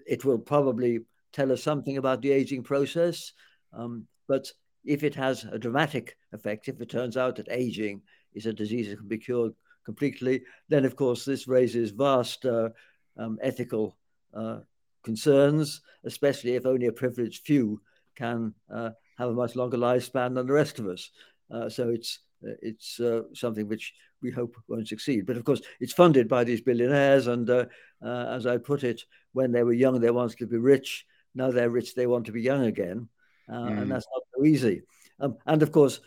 it 0.06 0.26
will 0.26 0.40
probably 0.40 1.00
tell 1.32 1.52
us 1.52 1.64
something 1.64 1.98
about 1.98 2.22
the 2.22 2.32
aging 2.32 2.64
process. 2.64 3.32
Um, 3.72 4.06
but 4.28 4.52
if 4.84 5.04
it 5.04 5.16
has 5.16 5.46
a 5.46 5.60
dramatic 5.60 6.18
effect, 6.34 6.68
if 6.68 6.82
it 6.82 6.90
turns 6.90 7.16
out 7.16 7.38
that 7.38 7.48
aging 7.50 8.02
is 8.34 8.46
a 8.46 8.54
disease 8.54 8.90
that 8.90 8.98
can 8.98 9.08
be 9.08 9.18
cured 9.18 9.54
completely, 9.86 10.44
then 10.68 10.86
of 10.86 10.96
course 10.96 11.26
this 11.26 11.48
raises 11.48 11.92
vast 11.92 12.46
uh, 12.46 12.70
um, 13.18 13.38
ethical 13.42 13.98
uh, 14.34 14.60
concerns, 15.04 15.82
especially 16.04 16.56
if 16.56 16.66
only 16.66 16.88
a 16.88 16.92
privileged 16.92 17.46
few 17.46 17.82
can 18.16 18.54
uh, 18.74 18.92
have 19.18 19.30
a 19.30 19.34
much 19.34 19.56
longer 19.56 19.78
lifespan 19.78 20.36
than 20.36 20.48
the 20.48 20.54
rest 20.54 20.80
of 20.80 20.88
us. 20.88 21.12
Uh, 21.52 21.70
so 21.70 21.90
it's 21.90 22.20
uh, 22.46 22.56
it's 22.62 23.00
uh, 23.00 23.22
something 23.34 23.68
which 23.68 23.94
we 24.22 24.32
hope 24.32 24.56
won't 24.68 24.88
succeed. 24.88 25.26
But 25.26 25.38
of 25.38 25.44
course, 25.44 25.62
it's 25.80 25.94
funded 25.94 26.28
by 26.28 26.44
these 26.44 26.62
billionaires, 26.62 27.28
and 27.28 27.50
as 28.02 28.46
I 28.46 28.58
put 28.58 28.84
it, 28.84 29.02
when 29.34 29.52
they 29.52 29.64
were 29.64 29.74
young, 29.74 30.00
they 30.00 30.12
wanted 30.12 30.38
to 30.40 30.48
be 30.48 30.58
rich. 30.58 31.06
Now 31.36 31.52
they're 31.52 31.70
rich, 31.70 31.96
they 31.96 32.08
want 32.08 32.26
to 32.26 32.32
be 32.32 32.42
young 32.42 32.66
again, 32.66 33.08
mm. 33.50 33.82
and 33.82 33.92
that's 33.92 34.08
not 34.14 34.24
so 34.36 34.46
easy. 34.46 34.82
Um, 35.20 35.38
and 35.46 35.62
of 35.64 35.72
course, 35.72 36.00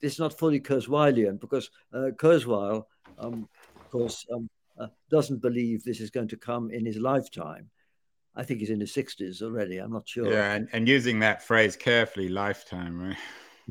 it's 0.00 0.18
not 0.18 0.38
fully 0.38 0.60
Kurzweilian 0.60 1.40
because 1.40 1.70
uh, 1.92 2.10
Kurzweil 2.16 2.84
um, 3.18 3.48
of 3.88 3.90
course, 3.90 4.26
um, 4.32 4.48
uh, 4.78 4.88
doesn't 5.10 5.40
believe 5.40 5.82
this 5.82 6.00
is 6.00 6.10
going 6.10 6.28
to 6.28 6.36
come 6.36 6.70
in 6.70 6.84
his 6.84 6.98
lifetime. 6.98 7.70
I 8.36 8.44
think 8.44 8.60
he's 8.60 8.70
in 8.70 8.80
his 8.80 8.94
60s 8.94 9.42
already. 9.42 9.78
I'm 9.78 9.92
not 9.92 10.08
sure. 10.08 10.30
Yeah, 10.30 10.52
and, 10.52 10.68
and 10.72 10.86
using 10.86 11.18
that 11.20 11.42
phrase 11.42 11.76
carefully, 11.76 12.28
lifetime, 12.28 13.00
right? 13.00 13.16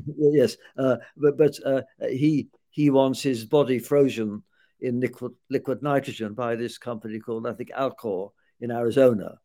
yes, 0.18 0.56
uh, 0.76 0.96
but 1.16 1.38
but 1.38 1.58
uh, 1.64 1.82
he 2.08 2.48
he 2.70 2.90
wants 2.90 3.22
his 3.22 3.44
body 3.44 3.78
frozen 3.78 4.42
in 4.80 5.00
liquid 5.00 5.32
liquid 5.50 5.82
nitrogen 5.82 6.34
by 6.34 6.54
this 6.54 6.78
company 6.78 7.18
called 7.18 7.46
I 7.46 7.52
think 7.54 7.70
Alcor 7.70 8.30
in 8.60 8.70
Arizona, 8.70 9.38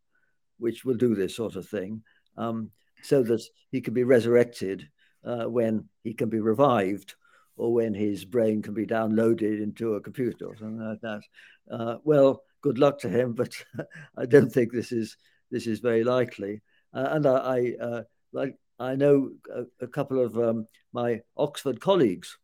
which 0.60 0.86
will 0.86 0.96
do 0.96 1.16
this 1.16 1.36
sort 1.36 1.56
of 1.56 1.68
thing, 1.68 2.04
um, 2.38 2.70
so 3.02 3.24
that 3.24 3.42
he 3.72 3.82
can 3.82 3.94
be 3.94 4.04
resurrected 4.04 4.90
uh, 5.26 5.46
when 5.46 5.88
he 6.04 6.14
can 6.14 6.30
be 6.30 6.40
revived 6.40 7.16
or 7.56 7.74
when 7.74 7.94
his 7.94 8.26
brain 8.26 8.62
can 8.62 8.74
be 8.74 8.86
downloaded 8.86 9.62
into 9.62 9.96
a 9.96 10.02
computer 10.02 10.48
or 10.48 10.58
something 10.58 10.80
like 10.80 11.02
that. 11.02 11.22
Uh, 11.72 11.98
well, 12.04 12.44
good 12.62 12.80
luck 12.80 13.00
to 13.00 13.10
him, 13.10 13.34
but 13.42 13.54
I 14.18 14.26
don't 14.26 14.52
think 14.52 14.72
this 14.72 14.92
is 14.92 15.18
this 15.52 15.68
is 15.68 15.80
very 15.80 16.04
likely. 16.04 16.62
Uh, 16.94 17.08
and 17.12 17.26
I, 17.26 17.36
I 17.36 17.74
uh, 17.80 18.04
like 18.32 18.58
I 18.80 18.96
know 18.96 19.32
a, 19.54 19.86
a 19.86 19.88
couple 19.88 20.20
of 20.20 20.38
um, 20.38 20.68
my 20.92 21.22
Oxford 21.38 21.80
colleagues. 21.80 22.38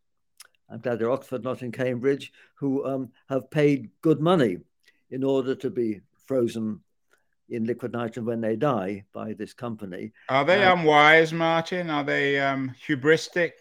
I'm 0.70 0.82
glad 0.82 1.00
they're 1.00 1.12
Oxford, 1.12 1.44
not 1.44 1.64
in 1.64 1.72
Cambridge, 1.72 2.32
who 2.56 2.86
um, 2.86 3.10
have 3.28 3.50
paid 3.50 3.90
good 4.02 4.20
money 4.20 4.58
in 5.10 5.24
order 5.24 5.56
to 5.56 5.72
be 5.72 6.02
frozen 6.28 6.82
in 7.50 7.66
liquid 7.66 7.94
nitrogen 7.94 8.26
when 8.26 8.42
they 8.42 8.56
die 8.56 9.04
by 9.14 9.34
this 9.34 9.54
company. 9.54 10.12
Are 10.30 10.46
they 10.46 10.64
uh, 10.64 10.76
unwise, 10.76 11.34
Martin? 11.34 11.90
Are 11.90 12.04
they 12.04 12.40
um, 12.40 12.74
hubristic? 12.88 13.52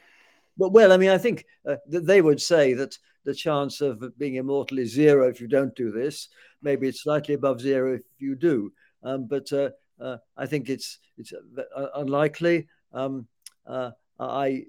But 0.57 0.73
well, 0.73 0.93
I 0.93 0.97
mean, 0.97 1.11
I 1.11 1.19
think 1.19 1.45
uh, 1.67 1.77
they 1.87 2.21
would 2.21 2.41
say 2.41 2.75
that 2.75 2.99
the 3.25 3.35
chance 3.35 3.81
of 3.81 4.03
being 4.19 4.37
immortal 4.37 4.79
is 4.79 4.93
zero 4.93 5.29
if 5.29 5.41
you 5.41 5.49
don't 5.49 5.75
do 5.75 5.91
this. 5.91 6.29
Maybe 6.63 6.89
it's 6.89 7.03
slightly 7.03 7.35
above 7.35 7.61
zero 7.61 7.95
if 7.95 8.03
you 8.19 8.35
do. 8.35 8.73
Um, 9.03 9.27
but 9.29 9.53
uh, 9.53 9.71
uh, 10.01 10.17
I 10.37 10.47
think 10.47 10.69
it's 10.69 10.99
it's 11.17 11.33
uh, 11.33 11.87
unlikely. 11.95 12.69
Um, 12.93 13.27
uh, 13.67 13.91
I 14.19 14.65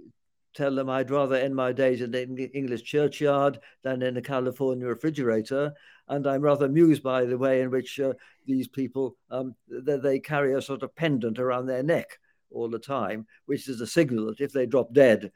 tell 0.53 0.75
them 0.75 0.89
I'd 0.89 1.11
rather 1.11 1.35
end 1.35 1.55
my 1.55 1.71
days 1.71 2.01
in 2.01 2.13
an 2.13 2.37
English 2.37 2.83
churchyard 2.83 3.59
than 3.83 4.01
in 4.01 4.17
a 4.17 4.21
California 4.21 4.87
refrigerator. 4.87 5.73
And 6.09 6.27
I'm 6.27 6.41
rather 6.41 6.65
amused 6.65 7.03
by 7.03 7.25
the 7.25 7.37
way 7.37 7.61
in 7.61 7.69
which 7.69 7.99
uh, 7.99 8.13
these 8.45 8.67
people 8.67 9.15
um, 9.29 9.55
they, 9.69 9.97
they 9.97 10.19
carry 10.19 10.53
a 10.53 10.61
sort 10.61 10.83
of 10.83 10.95
pendant 10.95 11.39
around 11.39 11.67
their 11.67 11.83
neck 11.83 12.19
all 12.51 12.69
the 12.69 12.79
time, 12.79 13.27
which 13.45 13.69
is 13.69 13.79
a 13.79 13.87
signal 13.87 14.27
that 14.27 14.41
if 14.41 14.51
they 14.51 14.65
drop 14.65 14.93
dead, 14.93 15.31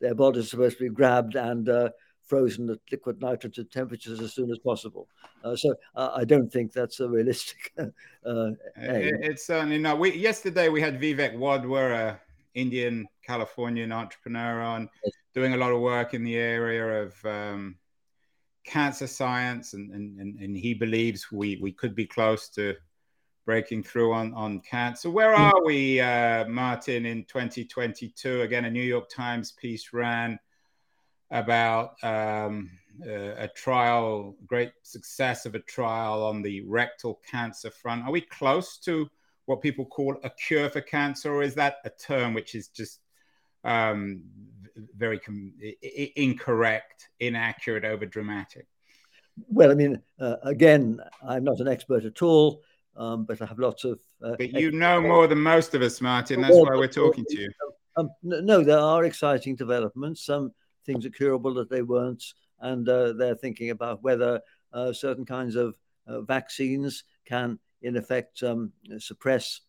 their 0.00 0.14
body 0.14 0.40
is 0.40 0.50
supposed 0.50 0.78
to 0.78 0.84
be 0.84 0.94
grabbed 0.94 1.34
and 1.34 1.68
uh, 1.68 1.88
frozen 2.28 2.68
at 2.70 2.78
liquid 2.92 3.20
nitrogen 3.20 3.66
temperatures 3.72 4.20
as 4.20 4.34
soon 4.34 4.50
as 4.50 4.58
possible. 4.58 5.08
Uh, 5.42 5.56
so 5.56 5.74
uh, 5.94 6.10
I 6.14 6.24
don't 6.24 6.52
think 6.52 6.72
that's 6.72 7.00
a 7.00 7.08
realistic. 7.08 7.72
Uh, 8.26 8.50
it, 8.76 9.14
it's 9.22 9.46
certainly 9.46 9.78
not. 9.78 9.98
We 9.98 10.14
yesterday 10.14 10.68
we 10.68 10.82
had 10.82 11.00
Vivek 11.00 11.34
Wadhwa, 11.34 11.94
a 11.94 12.20
Indian 12.52 13.06
Californian 13.24 13.90
entrepreneur, 13.90 14.60
on 14.60 14.90
doing 15.32 15.54
a 15.54 15.56
lot 15.56 15.72
of 15.72 15.80
work 15.80 16.12
in 16.12 16.24
the 16.24 16.36
area 16.36 17.04
of 17.04 17.24
um, 17.24 17.76
cancer 18.68 19.06
science, 19.06 19.72
and, 19.72 19.90
and, 19.90 20.38
and 20.38 20.56
he 20.56 20.74
believes 20.74 21.32
we 21.32 21.58
we 21.60 21.72
could 21.72 21.94
be 21.94 22.06
close 22.06 22.48
to 22.50 22.74
breaking 23.48 23.82
through 23.82 24.12
on, 24.12 24.34
on 24.34 24.60
cancer. 24.60 25.08
Where 25.08 25.34
mm. 25.34 25.38
are 25.38 25.64
we, 25.64 26.00
uh, 26.00 26.44
Martin, 26.48 27.06
in 27.06 27.24
2022? 27.24 28.42
Again, 28.42 28.66
a 28.66 28.70
New 28.70 28.82
York 28.82 29.08
Times 29.08 29.52
piece 29.52 29.94
ran 29.94 30.38
about 31.30 31.92
um, 32.02 32.70
uh, 33.06 33.34
a 33.38 33.48
trial, 33.48 34.36
great 34.46 34.72
success 34.82 35.46
of 35.46 35.54
a 35.54 35.60
trial 35.60 36.22
on 36.24 36.42
the 36.42 36.60
rectal 36.66 37.20
cancer 37.30 37.70
front. 37.70 38.04
Are 38.04 38.12
we 38.12 38.20
close 38.20 38.76
to 38.80 39.08
what 39.46 39.62
people 39.62 39.86
call 39.86 40.16
a 40.24 40.30
cure 40.46 40.68
for 40.68 40.82
cancer, 40.82 41.32
or 41.32 41.42
is 41.42 41.54
that 41.54 41.76
a 41.86 41.90
term 41.90 42.34
which 42.34 42.54
is 42.54 42.68
just 42.68 43.00
um, 43.64 44.22
very 44.96 45.18
com- 45.18 45.52
incorrect, 46.16 47.08
inaccurate, 47.20 47.84
over 47.84 48.06
dramatic? 48.06 48.66
Well, 49.48 49.70
I 49.70 49.74
mean, 49.74 50.00
uh, 50.20 50.36
again, 50.42 51.00
I'm 51.26 51.44
not 51.44 51.60
an 51.60 51.68
expert 51.68 52.04
at 52.04 52.22
all 52.22 52.62
um, 52.98 53.24
but 53.24 53.40
I 53.40 53.46
have 53.46 53.58
lots 53.58 53.84
of. 53.84 54.00
Uh, 54.22 54.34
but 54.36 54.52
you 54.52 54.72
know 54.72 55.00
more 55.00 55.26
than 55.26 55.40
most 55.40 55.74
of 55.74 55.82
us, 55.82 56.00
Martin. 56.00 56.42
That's 56.42 56.56
why 56.56 56.74
we're 56.74 56.88
talking 56.88 57.24
to 57.28 57.40
you. 57.40 57.50
Um, 57.96 58.10
no, 58.22 58.62
there 58.62 58.78
are 58.78 59.04
exciting 59.04 59.56
developments. 59.56 60.26
Some 60.26 60.52
things 60.84 61.06
are 61.06 61.10
curable 61.10 61.54
that 61.54 61.70
they 61.70 61.82
weren't, 61.82 62.22
and 62.60 62.88
uh, 62.88 63.12
they're 63.12 63.36
thinking 63.36 63.70
about 63.70 64.02
whether 64.02 64.40
uh, 64.72 64.92
certain 64.92 65.24
kinds 65.24 65.54
of 65.54 65.76
uh, 66.06 66.22
vaccines 66.22 67.04
can, 67.24 67.58
in 67.82 67.96
effect, 67.96 68.42
um, 68.42 68.72
suppress 68.98 69.60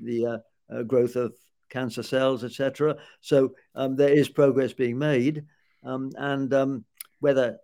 the 0.00 0.42
uh, 0.70 0.82
growth 0.82 1.16
of 1.16 1.34
cancer 1.70 2.02
cells, 2.02 2.44
etc. 2.44 2.96
So 3.20 3.54
um, 3.74 3.96
there 3.96 4.12
is 4.12 4.28
progress 4.28 4.72
being 4.72 4.98
made, 4.98 5.44
um, 5.84 6.10
and 6.16 6.52
um, 6.52 6.84
whether 7.20 7.58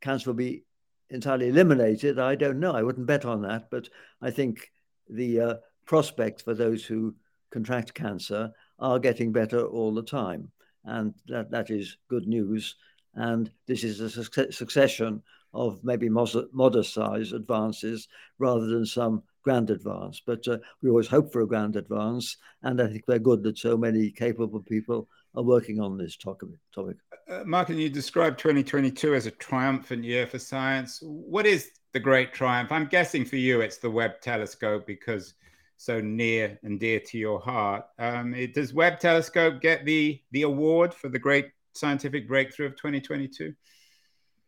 cancer 0.00 0.30
will 0.30 0.36
be 0.36 0.64
entirely 1.10 1.48
eliminated, 1.48 2.18
I 2.18 2.34
don't 2.34 2.60
know. 2.60 2.72
I 2.72 2.82
wouldn't 2.82 3.06
bet 3.06 3.24
on 3.24 3.42
that, 3.42 3.70
but 3.70 3.88
I 4.20 4.30
think 4.30 4.70
the 5.08 5.40
uh, 5.40 5.54
prospects 5.84 6.42
for 6.42 6.54
those 6.54 6.84
who 6.84 7.14
contract 7.50 7.94
cancer 7.94 8.52
are 8.78 8.98
getting 8.98 9.32
better 9.32 9.64
all 9.64 9.94
the 9.94 10.02
time, 10.02 10.50
and 10.84 11.14
that 11.28 11.50
that 11.50 11.70
is 11.70 11.96
good 12.08 12.26
news. 12.26 12.76
And 13.14 13.50
this 13.66 13.82
is 13.84 14.00
a 14.00 14.10
su- 14.10 14.52
succession 14.52 15.22
of 15.54 15.82
maybe 15.82 16.10
modest 16.10 16.92
size 16.92 17.32
advances 17.32 18.08
rather 18.38 18.66
than 18.66 18.84
some 18.84 19.22
grand 19.46 19.70
advance. 19.70 20.20
But 20.26 20.46
uh, 20.48 20.58
we 20.82 20.90
always 20.90 21.06
hope 21.06 21.32
for 21.32 21.42
a 21.42 21.46
grand 21.46 21.76
advance, 21.76 22.36
and 22.64 22.82
I 22.82 22.88
think 22.88 23.04
we're 23.06 23.20
good 23.20 23.44
that 23.44 23.58
so 23.58 23.76
many 23.76 24.10
capable 24.10 24.60
people 24.60 25.08
are 25.36 25.44
working 25.44 25.80
on 25.80 25.96
this 25.96 26.16
topic. 26.16 26.48
Uh, 26.76 27.44
Mark, 27.44 27.68
and 27.68 27.80
you 27.80 27.88
described 27.88 28.40
2022 28.40 29.14
as 29.14 29.26
a 29.26 29.30
triumphant 29.30 30.02
year 30.02 30.26
for 30.26 30.40
science. 30.40 30.98
What 31.02 31.46
is 31.46 31.70
the 31.92 32.00
great 32.00 32.34
triumph? 32.34 32.72
I'm 32.72 32.86
guessing 32.86 33.24
for 33.24 33.36
you 33.36 33.60
it's 33.60 33.78
the 33.78 33.90
Webb 33.90 34.20
telescope 34.20 34.84
because 34.84 35.34
so 35.76 36.00
near 36.00 36.58
and 36.64 36.80
dear 36.80 36.98
to 36.98 37.16
your 37.16 37.38
heart. 37.38 37.84
Um, 38.00 38.34
it, 38.34 38.52
does 38.52 38.74
Webb 38.74 38.98
telescope 38.98 39.60
get 39.60 39.84
the 39.84 40.20
the 40.32 40.42
award 40.42 40.92
for 40.92 41.08
the 41.08 41.20
great 41.20 41.50
scientific 41.74 42.26
breakthrough 42.26 42.66
of 42.66 42.76
2022? 42.76 43.54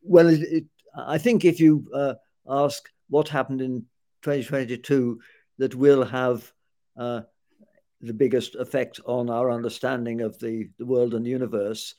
Well, 0.02 0.28
it, 0.28 0.40
it, 0.40 0.64
I 0.96 1.18
think 1.18 1.44
if 1.44 1.60
you 1.60 1.86
uh, 1.94 2.14
ask 2.48 2.88
what 3.08 3.28
happened 3.28 3.60
in 3.60 3.84
2022 4.22 5.20
that 5.58 5.74
will 5.74 6.04
have 6.04 6.52
uh, 6.96 7.22
the 8.00 8.14
biggest 8.14 8.54
effect 8.54 9.00
on 9.06 9.28
our 9.28 9.50
understanding 9.50 10.20
of 10.20 10.38
the, 10.38 10.68
the 10.78 10.86
world 10.86 11.14
and 11.14 11.26
the 11.26 11.30
universe 11.30 11.94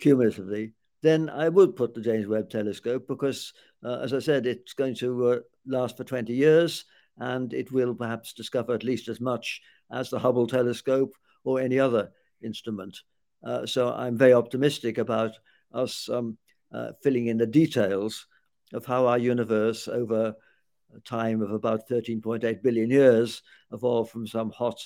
cumulatively, 0.00 0.72
then 1.02 1.30
I 1.30 1.48
would 1.48 1.76
put 1.76 1.94
the 1.94 2.00
James 2.00 2.26
Webb 2.26 2.50
Telescope 2.50 3.06
because, 3.08 3.52
uh, 3.84 4.00
as 4.02 4.12
I 4.12 4.18
said, 4.18 4.46
it's 4.46 4.72
going 4.74 4.94
to 4.96 5.28
uh, 5.28 5.38
last 5.66 5.96
for 5.96 6.04
20 6.04 6.32
years 6.32 6.84
and 7.18 7.52
it 7.52 7.72
will 7.72 7.94
perhaps 7.94 8.32
discover 8.32 8.74
at 8.74 8.84
least 8.84 9.08
as 9.08 9.20
much 9.20 9.60
as 9.90 10.10
the 10.10 10.18
Hubble 10.18 10.46
telescope 10.46 11.14
or 11.44 11.60
any 11.60 11.78
other 11.78 12.10
instrument. 12.42 12.98
Uh, 13.44 13.66
so 13.66 13.92
I'm 13.92 14.16
very 14.16 14.32
optimistic 14.32 14.98
about 14.98 15.32
us 15.72 16.08
um, 16.08 16.38
uh, 16.72 16.92
filling 17.02 17.26
in 17.26 17.38
the 17.38 17.46
details 17.46 18.26
of 18.72 18.86
how 18.86 19.06
our 19.06 19.18
universe 19.18 19.88
over 19.88 20.34
time 21.00 21.42
of 21.42 21.50
about 21.50 21.88
13.8 21.88 22.62
billion 22.62 22.90
years 22.90 23.42
evolved 23.72 24.10
from 24.10 24.26
some 24.26 24.50
hot 24.50 24.80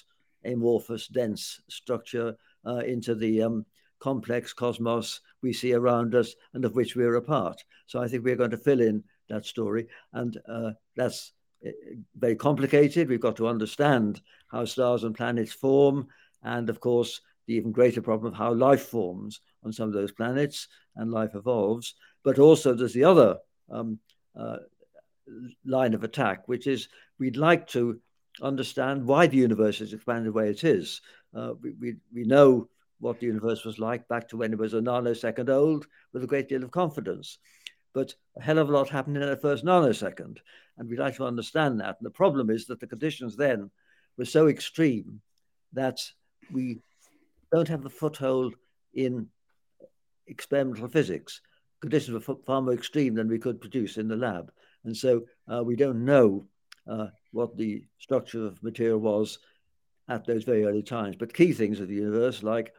amorphous, 0.45 1.09
dense 1.09 1.61
structure 1.69 2.37
uh, 2.67 2.77
into 2.79 3.15
the 3.15 3.43
um, 3.43 3.67
complex 3.99 4.53
cosmos 4.53 5.21
we 5.43 5.53
see 5.53 5.73
around 5.73 6.15
us 6.15 6.35
and 6.55 6.65
of 6.65 6.75
which 6.75 6.97
we're 6.97 7.17
a 7.17 7.23
part. 7.23 7.63
So 7.87 8.01
I 8.01 8.09
think 8.09 8.25
we're 8.25 8.37
going 8.37 8.51
to 8.51 8.57
fill 8.57 8.81
in 8.81 9.03
that 9.29 9.47
story. 9.47 9.87
And 10.13 10.39
uh, 10.49 10.73
that's 10.95 11.33
uh, 11.67 11.71
very 12.17 12.37
complicated. 12.37 13.09
We've 13.09 13.21
got 13.21 13.37
to 13.37 13.49
understand 13.49 14.21
how 14.49 14.65
stars 14.65 15.05
and 15.05 15.15
planets 15.15 15.53
form. 15.53 16.09
And 16.43 16.69
of 16.71 16.81
course, 16.81 17.21
the 17.47 17.55
even 17.55 17.73
greater 17.73 18.03
problem 18.03 18.33
of 18.33 18.39
how 18.39 18.53
life 18.53 18.87
forms 18.87 19.41
on 19.65 19.73
some 19.73 19.89
of 19.89 19.95
those 19.95 20.13
planets 20.13 20.69
and 20.97 21.11
life 21.11 21.35
evolves. 21.35 21.95
But 22.23 22.39
also, 22.39 22.75
there's 22.75 22.93
the 22.93 23.05
other 23.05 23.39
um, 23.71 23.99
uh, 24.39 24.59
line 25.65 25.95
of 25.95 26.05
attack, 26.05 26.47
which 26.47 26.67
is 26.67 26.89
we'd 27.19 27.37
like 27.37 27.67
to 27.69 28.01
understand 28.43 29.05
why 29.05 29.27
the 29.27 29.37
universe 29.37 29.81
is 29.81 29.93
expanded 29.93 30.27
the 30.27 30.33
way 30.33 30.51
it 30.51 30.65
is. 30.65 31.01
Uh, 31.35 31.55
we, 31.61 31.73
we, 31.81 31.97
we 32.15 32.25
know 32.25 32.69
what 32.99 33.21
the 33.21 33.27
universe 33.27 33.65
was 33.65 33.79
like 33.79 34.09
back 34.09 34.29
to 34.29 34.37
when 34.37 34.53
it 34.53 34.59
was 34.59 34.75
a 34.75 34.81
nanosecond 34.81 35.51
old 35.51 35.87
with 36.13 36.23
a 36.23 36.27
great 36.27 36.49
deal 36.49 36.65
of 36.65 36.71
confidence. 36.71 37.39
But 37.93 38.15
a 38.39 38.43
hell 38.43 38.59
of 38.59 38.69
a 38.69 38.73
lot 38.73 38.89
happened 38.89 39.17
in 39.17 39.23
that 39.23 39.43
first 39.43 39.65
nanosecond. 39.65 40.39
And 40.77 40.89
we'd 40.89 40.99
like 40.99 41.17
to 41.17 41.25
understand 41.25 41.81
that. 41.81 41.97
And 41.99 42.07
the 42.07 42.11
problem 42.11 42.51
is 42.51 42.67
that 42.67 42.81
the 42.81 42.87
conditions 42.87 43.37
then 43.37 43.71
were 44.19 44.25
so 44.25 44.49
extreme 44.49 45.21
that 45.73 46.01
we 46.53 46.81
don't 47.53 47.69
have 47.69 47.87
a 47.87 47.91
foothold 47.91 48.55
in 48.95 49.29
experimental 50.27 50.89
physics. 50.89 51.41
Conditions 51.81 52.27
were 52.27 52.37
far 52.47 52.63
more 52.63 52.75
extreme 52.75 53.15
than 53.15 53.29
we 53.29 53.39
could 53.39 53.61
produce 53.61 53.97
in 53.97 54.09
the 54.09 54.17
lab. 54.17 54.51
And 54.87 54.97
so 54.97 55.25
uh, 55.53 55.63
we 55.63 55.77
don't 55.77 56.05
know 56.05 56.47
uh, 56.89 57.09
what 57.33 57.57
the 57.57 57.85
structure 57.99 58.47
of 58.47 58.63
material 58.63 58.99
was 58.99 59.39
at 60.09 60.25
those 60.25 60.45
very 60.45 60.65
early 60.65 60.83
times. 60.83 61.17
But 61.17 61.35
key 61.35 61.53
things 61.53 61.81
of 61.81 61.89
the 61.89 61.95
universe, 61.95 62.43
like 62.43 62.73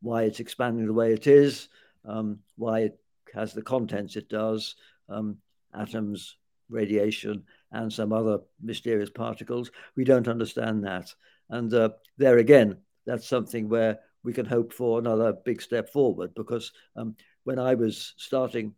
why 0.00 0.22
it's 0.22 0.40
expanding 0.40 0.86
the 0.86 0.94
way 0.94 1.12
it 1.12 1.26
is, 1.26 1.68
um, 2.06 2.38
why 2.56 2.80
it 2.80 2.98
has 3.34 3.52
the 3.52 3.62
contents 3.62 4.16
it 4.16 4.30
does, 4.30 4.74
um, 5.10 5.36
atoms, 5.74 6.36
radiation, 6.70 7.44
and 7.72 7.92
some 7.92 8.12
other 8.12 8.38
mysterious 8.62 9.10
particles, 9.10 9.70
we 9.96 10.04
don't 10.04 10.28
understand 10.28 10.84
that. 10.84 11.14
And 11.50 11.72
uh, 11.74 11.90
there 12.16 12.38
again, 12.38 12.78
that's 13.06 13.28
something 13.28 13.68
where 13.68 13.98
we 14.22 14.32
can 14.32 14.46
hope 14.46 14.72
for 14.72 14.98
another 14.98 15.34
big 15.44 15.60
step 15.60 15.92
forward 15.92 16.32
because 16.34 16.72
um, 16.96 17.16
when 17.44 17.58
I 17.58 17.74
was 17.74 18.14
starting 18.16 18.74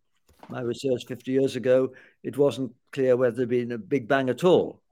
my 0.49 0.61
research 0.61 1.07
50 1.07 1.31
years 1.31 1.57
ago, 1.57 1.93
it 2.23 2.37
wasn't 2.37 2.73
clear 2.93 3.17
whether 3.17 3.37
there'd 3.37 3.49
been 3.49 3.73
a 3.73 3.79
big 3.79 4.09
bang 4.09 4.29
at 4.29 4.45
all. 4.45 4.83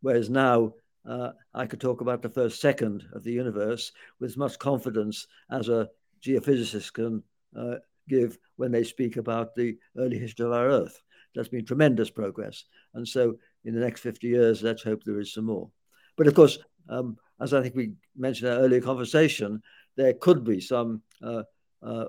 Whereas 0.00 0.28
now 0.28 0.74
uh, 1.08 1.30
I 1.52 1.66
could 1.66 1.80
talk 1.80 2.00
about 2.00 2.22
the 2.22 2.28
first 2.28 2.60
second 2.60 3.04
of 3.12 3.22
the 3.22 3.32
universe 3.32 3.92
with 4.20 4.30
as 4.30 4.36
much 4.36 4.58
confidence 4.58 5.26
as 5.50 5.68
a 5.68 5.88
geophysicist 6.24 6.92
can 6.92 7.22
uh, 7.56 7.76
give 8.08 8.38
when 8.56 8.72
they 8.72 8.84
speak 8.84 9.16
about 9.16 9.54
the 9.54 9.76
early 9.96 10.18
history 10.18 10.46
of 10.46 10.52
our 10.52 10.68
Earth. 10.68 11.00
That's 11.34 11.48
been 11.48 11.64
tremendous 11.64 12.10
progress. 12.10 12.64
And 12.94 13.06
so 13.06 13.36
in 13.64 13.74
the 13.74 13.80
next 13.80 14.00
50 14.00 14.28
years, 14.28 14.62
let's 14.62 14.82
hope 14.82 15.02
there 15.04 15.20
is 15.20 15.32
some 15.32 15.46
more. 15.46 15.70
But 16.16 16.26
of 16.26 16.34
course, 16.34 16.58
um, 16.88 17.16
as 17.40 17.52
I 17.52 17.62
think 17.62 17.74
we 17.74 17.92
mentioned 18.16 18.50
in 18.50 18.56
our 18.56 18.64
earlier 18.64 18.80
conversation, 18.80 19.62
there 19.96 20.14
could 20.14 20.44
be 20.44 20.60
some 20.60 21.02
uh, 21.22 21.42
uh 21.82 22.06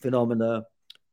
phenomena 0.00 0.64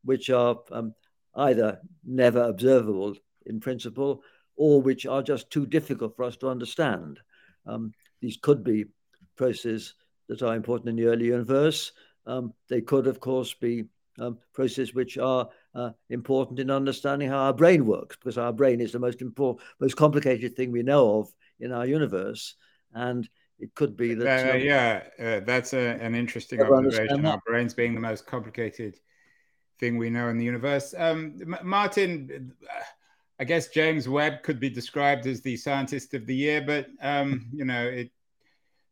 which 0.04 0.30
are 0.30 0.58
um, 0.72 0.94
either 1.36 1.80
never 2.06 2.44
observable 2.44 3.16
in 3.46 3.60
principle 3.60 4.24
or 4.56 4.82
which 4.82 5.06
are 5.06 5.24
just 5.24 5.50
too 5.50 5.66
difficult 5.66 6.16
for 6.16 6.24
us 6.24 6.38
to 6.38 6.48
understand. 6.48 7.20
Um, 7.66 7.94
these 8.22 8.38
could 8.38 8.63
be 8.63 8.86
processes 9.36 9.96
that 10.30 10.42
are 10.42 10.56
important 10.56 10.89
in 10.89 10.96
the 10.96 11.12
early 11.12 11.26
universe. 11.26 11.92
Um, 12.26 12.54
they 12.70 12.82
could, 12.82 13.08
of 13.08 13.20
course, 13.20 13.54
be 13.54 13.86
um, 14.20 14.38
processes 14.54 14.94
which 14.94 15.18
are 15.18 15.50
uh, 15.76 15.89
important 16.10 16.60
in 16.60 16.70
understanding 16.70 17.30
how 17.30 17.39
our 17.39 17.54
brain 17.54 17.86
works, 17.86 18.16
because 18.16 18.38
our 18.38 18.54
brain 18.54 18.80
is 18.80 18.92
the 18.92 19.00
most 19.00 19.22
important, 19.22 19.68
most 19.80 19.98
complicated 19.98 20.56
thing 20.56 20.72
we 20.72 20.84
know 20.84 21.20
of 21.20 21.34
in 21.60 21.72
our 21.72 21.86
universe, 21.86 22.56
and 22.94 23.28
it 23.60 23.74
could 23.76 23.98
be 23.98 24.13
that. 24.13 24.50
Uh, 24.50 24.54
um, 24.54 24.62
yeah, 24.62 25.04
uh, 25.20 25.39
that's 25.46 25.74
a, 25.74 25.98
an 26.00 26.16
interesting 26.16 26.62
observation. 26.62 27.26
Our 27.26 27.42
brains 27.46 27.74
being 27.74 27.96
the 27.96 28.00
most 28.00 28.28
complicated 28.28 29.00
thing 29.84 29.98
we 29.98 30.10
know 30.10 30.30
in 30.30 30.38
the 30.38 30.46
universe. 30.46 30.96
Um, 30.98 31.58
Martin, 31.62 32.54
I 33.38 33.43
guess 33.43 33.67
James 33.67 34.08
Webb 34.08 34.41
could 34.41 34.58
be 34.58 34.69
described 34.69 35.28
as 35.28 35.41
the 35.41 35.58
scientist 35.58 36.13
of 36.13 36.26
the 36.26 36.34
year, 36.34 36.63
but 36.65 36.88
um, 37.02 37.48
you 37.52 37.65
know, 37.65 37.86
it, 37.86 38.10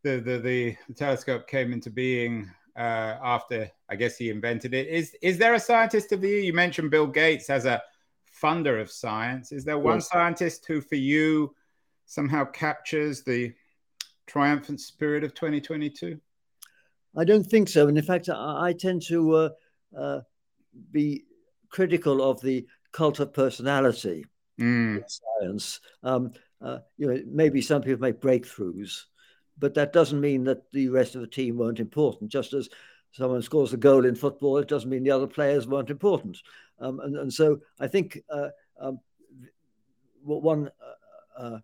the, 0.03 0.19
the, 0.19 0.37
the 0.39 0.77
the 0.89 0.93
telescope 0.93 1.47
came 1.47 1.71
into 1.71 1.89
being 1.89 2.51
uh, 2.75 3.15
after 3.23 3.71
I 3.87 3.95
guess 3.95 4.17
he 4.17 4.29
invented 4.29 4.73
it. 4.73 4.87
Is 4.89 5.15
is 5.21 5.37
there 5.37 5.53
a 5.53 5.59
scientist 5.59 6.11
of 6.11 6.19
the 6.19 6.27
year? 6.27 6.39
You 6.39 6.53
mentioned 6.53 6.91
Bill 6.91 7.07
Gates 7.07 7.49
as 7.49 7.63
a 7.63 7.81
funder 8.43 8.81
of 8.81 8.91
science. 8.91 9.53
Is 9.53 9.63
there 9.63 9.79
one 9.79 9.97
yes. 9.97 10.09
scientist 10.09 10.65
who, 10.65 10.81
for 10.81 10.95
you, 10.95 11.55
somehow 12.05 12.43
captures 12.43 13.23
the 13.23 13.53
triumphant 14.27 14.81
spirit 14.81 15.23
of 15.23 15.33
2022? 15.35 16.19
I 17.15 17.23
don't 17.23 17.45
think 17.45 17.69
so. 17.69 17.87
And 17.87 17.97
in 17.97 18.03
fact, 18.03 18.27
I, 18.27 18.67
I 18.67 18.73
tend 18.73 19.03
to 19.03 19.35
uh, 19.35 19.49
uh, 19.97 20.21
be 20.91 21.25
critical 21.69 22.21
of 22.21 22.41
the 22.41 22.65
cult 22.91 23.19
of 23.19 23.33
personality 23.33 24.25
mm. 24.59 24.97
in 24.97 25.03
science. 25.07 25.79
Um, 26.03 26.31
uh, 26.61 26.79
you 26.97 27.07
know, 27.07 27.21
maybe 27.25 27.61
some 27.61 27.81
people 27.81 28.01
make 28.01 28.21
breakthroughs, 28.21 29.03
but 29.57 29.73
that 29.73 29.93
doesn't 29.93 30.21
mean 30.21 30.43
that 30.45 30.71
the 30.71 30.89
rest 30.89 31.15
of 31.15 31.21
the 31.21 31.27
team 31.27 31.57
weren't 31.57 31.79
important. 31.79 32.31
Just 32.31 32.53
as 32.53 32.69
someone 33.11 33.41
scores 33.41 33.73
a 33.73 33.77
goal 33.77 34.05
in 34.05 34.15
football, 34.15 34.57
it 34.57 34.67
doesn't 34.67 34.89
mean 34.89 35.03
the 35.03 35.11
other 35.11 35.27
players 35.27 35.67
weren't 35.67 35.89
important. 35.89 36.37
Um, 36.79 36.99
and, 36.99 37.17
and 37.17 37.33
so 37.33 37.59
I 37.79 37.87
think 37.87 38.19
uh, 38.29 38.49
um, 38.79 38.99
one 40.23 40.69
uh, 41.39 41.41
uh, 41.41 41.59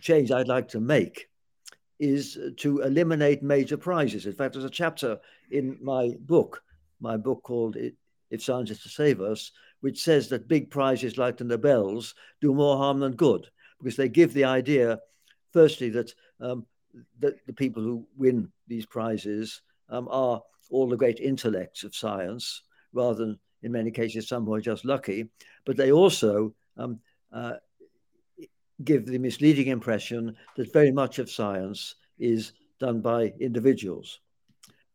change 0.00 0.30
I'd 0.30 0.48
like 0.48 0.68
to 0.68 0.80
make 0.80 1.28
is 1.98 2.38
to 2.58 2.80
eliminate 2.80 3.42
major 3.42 3.76
prizes. 3.76 4.26
In 4.26 4.34
fact, 4.34 4.52
there's 4.52 4.64
a 4.64 4.70
chapter 4.70 5.18
in 5.50 5.78
my 5.80 6.14
book, 6.20 6.62
my 7.00 7.16
book 7.16 7.42
called 7.42 7.76
If 8.30 8.42
Science 8.42 8.82
to 8.82 8.88
Save 8.88 9.20
Us, 9.20 9.52
which 9.80 10.02
says 10.02 10.28
that 10.28 10.48
big 10.48 10.70
prizes 10.70 11.18
like 11.18 11.36
the 11.36 11.44
Nobels 11.44 12.14
do 12.40 12.54
more 12.54 12.76
harm 12.76 13.00
than 13.00 13.12
good 13.12 13.46
because 13.78 13.96
they 13.96 14.08
give 14.08 14.32
the 14.32 14.44
idea, 14.44 14.98
firstly, 15.52 15.90
that, 15.90 16.12
um, 16.40 16.66
that 17.18 17.46
the 17.46 17.52
people 17.52 17.82
who 17.82 18.06
win 18.16 18.50
these 18.66 18.86
prizes 18.86 19.62
um, 19.88 20.08
are 20.10 20.42
all 20.70 20.88
the 20.88 20.96
great 20.96 21.20
intellects 21.20 21.84
of 21.84 21.94
science 21.94 22.62
rather 22.92 23.14
than, 23.14 23.38
in 23.62 23.72
many 23.72 23.90
cases, 23.90 24.28
some 24.28 24.44
who 24.44 24.54
are 24.54 24.60
just 24.60 24.84
lucky. 24.84 25.28
But 25.64 25.76
they 25.76 25.92
also 25.92 26.54
um, 26.76 27.00
uh, 27.32 27.54
give 28.82 29.06
the 29.06 29.18
misleading 29.18 29.68
impression 29.68 30.36
that 30.56 30.72
very 30.72 30.92
much 30.92 31.18
of 31.18 31.30
science 31.30 31.94
is 32.18 32.52
done 32.78 33.00
by 33.00 33.32
individuals, 33.40 34.20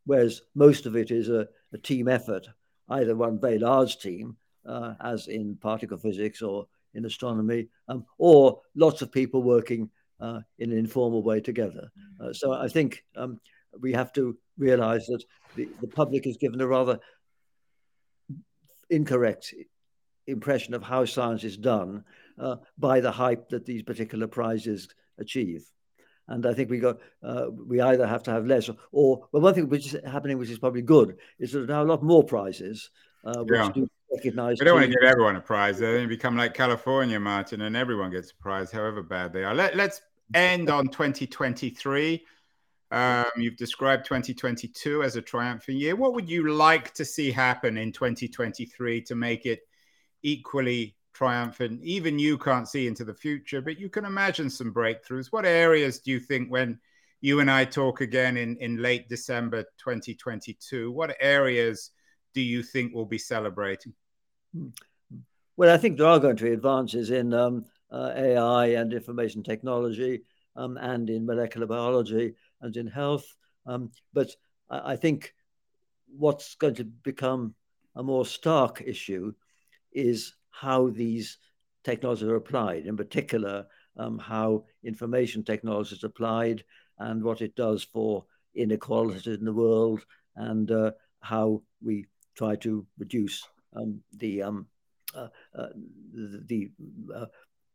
whereas 0.06 0.42
most 0.56 0.86
of 0.86 0.96
it 0.96 1.12
is 1.12 1.30
a, 1.30 1.48
a 1.74 1.78
team 1.78 2.08
effort, 2.08 2.48
either 2.90 3.16
one 3.16 3.40
very 3.40 3.60
large 3.60 4.00
team, 4.00 4.36
uh, 4.66 4.94
as 5.02 5.28
in 5.28 5.56
particle 5.56 5.98
physics 5.98 6.42
or 6.42 6.68
in 6.94 7.06
astronomy, 7.06 7.68
um, 7.88 8.06
or 8.18 8.62
lots 8.76 9.02
of 9.02 9.12
people 9.12 9.42
working 9.42 9.90
uh, 10.20 10.42
in 10.60 10.72
an 10.72 10.78
informal 10.78 11.24
way 11.24 11.40
together. 11.40 11.90
Uh, 12.20 12.34
so 12.34 12.54
I 12.54 12.68
think 12.68 13.04
um, 13.16 13.40
we 13.80 13.94
have 13.94 14.12
to 14.14 14.38
realize 14.58 15.08
that 15.08 15.24
the, 15.56 15.68
the 15.80 15.88
public 15.88 16.28
is 16.28 16.38
given 16.38 16.62
a 16.62 16.68
rather 16.68 17.00
incorrect 18.90 19.54
impression 20.28 20.74
of 20.74 20.84
how 20.84 21.06
science 21.06 21.44
is 21.44 21.58
done 21.58 22.04
uh, 22.38 22.58
by 22.78 23.00
the 23.00 23.12
hype 23.12 23.50
that 23.50 23.66
these 23.66 23.84
particular 23.84 24.28
prizes 24.28 24.90
achieve. 25.18 25.66
And 26.28 26.46
I 26.46 26.54
think 26.54 26.70
we 26.70 26.80
got 26.80 27.00
uh, 27.24 27.48
we 27.52 27.82
either 27.82 28.08
have 28.08 28.24
to 28.24 28.32
have 28.32 28.46
less 28.46 28.70
or, 28.92 29.28
well, 29.32 29.42
one 29.42 29.54
thing 29.54 29.68
which 29.68 29.94
is 29.94 30.00
happening, 30.06 30.38
which 30.38 30.50
is 30.50 30.60
probably 30.60 30.82
good, 30.82 31.18
is 31.40 31.52
that 31.52 31.68
now 31.68 31.84
a 31.84 31.86
lot 31.86 32.04
more 32.04 32.24
prizes 32.24 32.90
uh, 33.24 33.44
which 33.44 33.60
yeah. 33.60 33.72
do 33.74 33.90
recognize. 34.12 34.58
We 34.60 34.66
don't 34.66 34.76
want 34.76 34.92
to 34.92 34.98
give 35.00 35.10
everyone 35.10 35.36
a 35.36 35.42
prize. 35.42 35.80
They 35.80 36.06
become 36.06 36.36
like 36.36 36.54
California, 36.54 37.20
Martin, 37.20 37.62
and 37.62 37.76
everyone 37.76 38.12
gets 38.12 38.32
a 38.32 38.36
prize, 38.36 38.72
however 38.72 39.04
bad 39.04 39.34
they 39.34 39.44
are. 39.44 39.54
Let, 39.54 39.76
let's 39.76 40.02
end 40.34 40.70
on 40.70 40.88
2023. 40.88 42.26
Um, 42.92 43.26
you've 43.38 43.56
described 43.56 44.06
2022 44.06 45.04
as 45.04 45.16
a 45.16 45.22
triumphant 45.22 45.78
year. 45.78 45.96
What 45.96 46.14
would 46.14 46.30
you 46.30 46.52
like 46.52 46.94
to 46.96 47.06
see 47.06 47.32
happen 47.32 47.78
in 47.78 47.92
2023 47.92 49.02
to 49.04 49.16
make 49.16 49.46
it 49.46 49.62
equally 50.24 50.96
triumphant. 51.14 51.82
Even 51.84 52.20
you 52.20 52.38
can't 52.38 52.68
see 52.68 52.88
into 52.88 53.04
the 53.04 53.14
future, 53.14 53.62
but 53.62 53.80
you 53.80 53.90
can 53.90 54.06
imagine 54.06 54.50
some 54.50 54.74
breakthroughs. 54.74 55.28
What 55.32 55.46
areas 55.46 56.00
do 56.00 56.12
you 56.12 56.20
think 56.20 56.50
when 56.50 56.80
you 57.22 57.40
and 57.40 57.52
I 57.52 57.66
talk 57.66 58.02
again 58.02 58.38
in, 58.38 58.58
in 58.58 58.78
late 58.78 59.08
December 59.08 59.64
2022, 59.78 60.92
what 60.92 61.16
areas 61.20 61.92
do 62.34 62.42
you 62.42 62.64
think 62.64 62.94
we'll 62.94 63.06
be 63.06 63.18
celebrating? 63.18 63.94
Well, 65.58 65.74
I 65.74 65.78
think 65.78 65.98
there 65.98 66.08
are 66.08 66.20
going 66.20 66.38
to 66.38 66.44
be 66.44 66.52
advances 66.52 67.12
in 67.12 67.34
um, 67.34 67.66
uh, 67.92 68.14
AI 68.16 68.68
and 68.68 68.94
information 68.94 69.44
technology 69.44 70.24
um, 70.56 70.78
and 70.78 71.10
in 71.10 71.26
molecular 71.26 71.68
biology 71.68 72.34
and 72.62 72.76
in 72.76 72.88
health. 72.88 73.26
Um, 73.66 73.92
but 74.14 74.32
I, 74.70 74.94
I 74.94 74.96
think 74.96 75.34
what's 76.08 76.56
going 76.56 76.76
to 76.76 76.84
become 76.84 77.54
a 77.96 78.04
more 78.04 78.26
stark 78.26 78.82
issue 78.86 79.34
is 79.92 80.34
how 80.52 80.90
these 80.90 81.38
technologies 81.84 82.28
are 82.28 82.36
applied, 82.36 82.86
in 82.86 82.98
particular, 82.98 83.66
um, 83.98 84.18
how 84.20 84.64
information 84.84 85.44
technology 85.44 85.96
is 85.96 86.04
applied 86.04 86.64
and 87.00 87.24
what 87.24 87.42
it 87.42 87.56
does 87.56 87.84
for 87.84 88.26
inequalities 88.56 89.28
in 89.28 89.46
the 89.46 89.54
world 89.54 90.06
and 90.36 90.72
uh, 90.72 90.92
how 91.20 91.62
we 91.84 92.06
try 92.36 92.56
to 92.56 92.86
reduce 92.98 93.44
um, 93.76 94.02
the, 94.18 94.44
um, 94.44 94.68
uh, 95.16 95.28
uh, 95.58 95.68
the, 96.14 96.72
uh, 97.16 97.26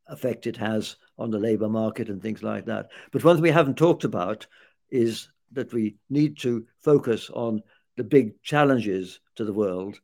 effect 0.08 0.46
it 0.46 0.56
has 0.56 0.96
on 1.18 1.30
the 1.30 1.38
labor 1.38 1.68
market 1.68 2.08
and 2.08 2.22
things 2.22 2.42
like 2.42 2.64
that. 2.66 2.90
But 3.10 3.24
one 3.24 3.36
thing 3.36 3.42
we 3.42 3.50
haven't 3.50 3.76
talked 3.76 4.04
about 4.04 4.46
is 4.90 5.28
that 5.52 5.72
we 5.72 5.96
need 6.10 6.38
to 6.38 6.64
focus 6.80 7.28
on 7.30 7.62
the 7.96 8.04
big 8.04 8.40
challenges 8.42 9.20
to 9.36 9.44
the 9.44 9.52
world, 9.52 9.98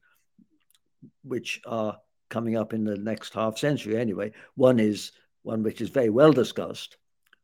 which 1.23 1.61
are 1.67 1.99
coming 2.33 2.57
up 2.57 2.73
in 2.73 2.83
the 2.83 2.97
next 2.97 3.35
half 3.35 3.59
century 3.59 3.97
anyway. 3.97 4.33
One 4.55 4.81
is 4.81 5.13
one 5.43 5.63
which 5.63 5.81
is 5.81 5.91
very 5.91 6.09
well 6.09 6.33
discussed, 6.33 6.97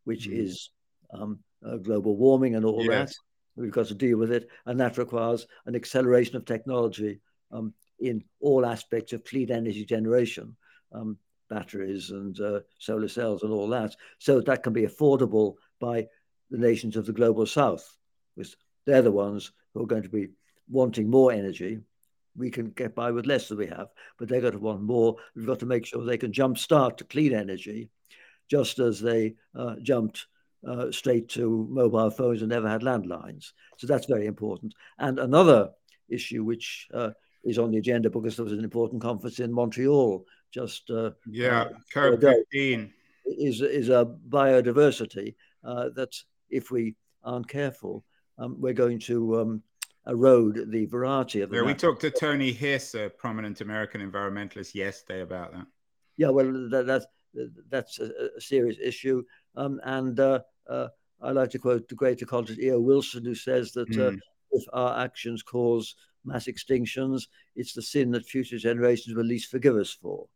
which 0.04 0.28
mm. 0.28 0.44
is 0.44 0.70
um, 1.12 1.40
uh, 1.64 1.76
global 1.76 2.16
warming 2.16 2.54
and 2.56 2.64
all 2.64 2.84
yes. 2.84 3.10
that. 3.10 3.14
We've 3.60 3.78
got 3.78 3.88
to 3.88 3.94
deal 3.94 4.18
with 4.18 4.32
it, 4.32 4.48
and 4.66 4.80
that 4.80 4.98
requires 4.98 5.46
an 5.66 5.74
acceleration 5.74 6.36
of 6.36 6.44
technology 6.44 7.20
um, 7.50 7.74
in 7.98 8.24
all 8.40 8.64
aspects 8.64 9.12
of 9.12 9.24
clean 9.24 9.50
energy 9.50 9.84
generation, 9.84 10.56
um, 10.92 11.18
batteries 11.50 12.10
and 12.10 12.38
uh, 12.40 12.60
solar 12.78 13.08
cells 13.08 13.42
and 13.42 13.52
all 13.52 13.68
that, 13.68 13.96
so 14.18 14.40
that 14.40 14.62
can 14.62 14.72
be 14.72 14.86
affordable 14.86 15.54
by 15.80 16.06
the 16.50 16.58
nations 16.58 16.96
of 16.96 17.04
the 17.04 17.12
global 17.12 17.46
south, 17.46 17.84
because 18.36 18.56
they're 18.86 19.02
the 19.02 19.10
ones 19.26 19.52
who 19.74 19.82
are 19.82 19.92
going 19.92 20.04
to 20.04 20.08
be 20.08 20.28
wanting 20.70 21.10
more 21.10 21.32
energy 21.32 21.80
we 22.38 22.50
can 22.50 22.70
get 22.70 22.94
by 22.94 23.10
with 23.10 23.26
less 23.26 23.48
than 23.48 23.58
we 23.58 23.66
have, 23.66 23.88
but 24.18 24.28
they've 24.28 24.42
got 24.42 24.52
to 24.52 24.58
want 24.58 24.82
more. 24.82 25.16
We've 25.34 25.46
got 25.46 25.58
to 25.60 25.66
make 25.66 25.86
sure 25.86 26.04
they 26.04 26.18
can 26.18 26.32
jump 26.32 26.58
start 26.58 26.98
to 26.98 27.04
clean 27.04 27.34
energy, 27.34 27.90
just 28.48 28.78
as 28.78 29.00
they 29.00 29.34
uh, 29.54 29.76
jumped 29.82 30.26
uh, 30.66 30.90
straight 30.90 31.28
to 31.30 31.66
mobile 31.70 32.10
phones 32.10 32.42
and 32.42 32.50
never 32.50 32.68
had 32.68 32.82
landlines. 32.82 33.52
So 33.76 33.86
that's 33.86 34.06
very 34.06 34.26
important. 34.26 34.74
And 34.98 35.18
another 35.18 35.70
issue 36.08 36.44
which 36.44 36.88
uh, 36.94 37.10
is 37.44 37.58
on 37.58 37.70
the 37.70 37.78
agenda 37.78 38.10
because 38.10 38.36
there 38.36 38.44
was 38.44 38.52
an 38.52 38.64
important 38.64 39.02
conference 39.02 39.40
in 39.40 39.52
Montreal 39.52 40.24
just 40.50 40.90
uh, 40.90 41.10
yeah, 41.26 41.62
uh, 41.62 41.68
COP 41.92 42.20
15 42.20 42.92
is 43.26 43.60
is 43.60 43.88
a 43.90 44.06
biodiversity 44.28 45.34
uh, 45.64 45.90
that 45.94 46.14
if 46.48 46.70
we 46.70 46.96
aren't 47.22 47.48
careful, 47.48 48.04
um, 48.38 48.56
we're 48.58 48.72
going 48.72 48.98
to 48.98 49.40
um, 49.40 49.62
erode 50.08 50.70
the 50.70 50.86
variety 50.86 51.42
of. 51.42 51.52
Yeah, 51.52 51.62
we 51.62 51.74
talked 51.74 52.00
to 52.00 52.10
Tony 52.10 52.52
Hiss, 52.52 52.94
a 52.94 53.10
prominent 53.10 53.60
American 53.60 54.00
environmentalist, 54.00 54.74
yesterday 54.74 55.20
about 55.20 55.52
that. 55.52 55.66
Yeah, 56.16 56.30
well, 56.30 56.50
that, 56.70 56.86
that's 56.86 57.06
that's 57.68 57.98
a, 58.00 58.40
serious 58.40 58.76
issue, 58.82 59.22
um, 59.54 59.80
and 59.84 60.18
uh, 60.18 60.40
uh, 60.68 60.88
I 61.20 61.30
like 61.32 61.50
to 61.50 61.58
quote 61.58 61.88
the 61.88 61.94
great 61.94 62.20
ecologist 62.20 62.58
E.O. 62.58 62.80
Wilson, 62.80 63.24
who 63.24 63.34
says 63.34 63.72
that 63.72 63.90
mm. 63.90 64.14
uh, 64.14 64.16
if 64.52 64.64
our 64.72 65.04
actions 65.04 65.42
cause 65.42 65.94
mass 66.24 66.46
extinctions. 66.46 67.26
It's 67.56 67.72
the 67.72 67.82
sin 67.82 68.10
that 68.12 68.26
future 68.26 68.58
generations 68.58 69.16
will 69.16 69.24
least 69.24 69.50
forgive 69.50 69.76
us 69.76 69.90
for. 69.90 70.26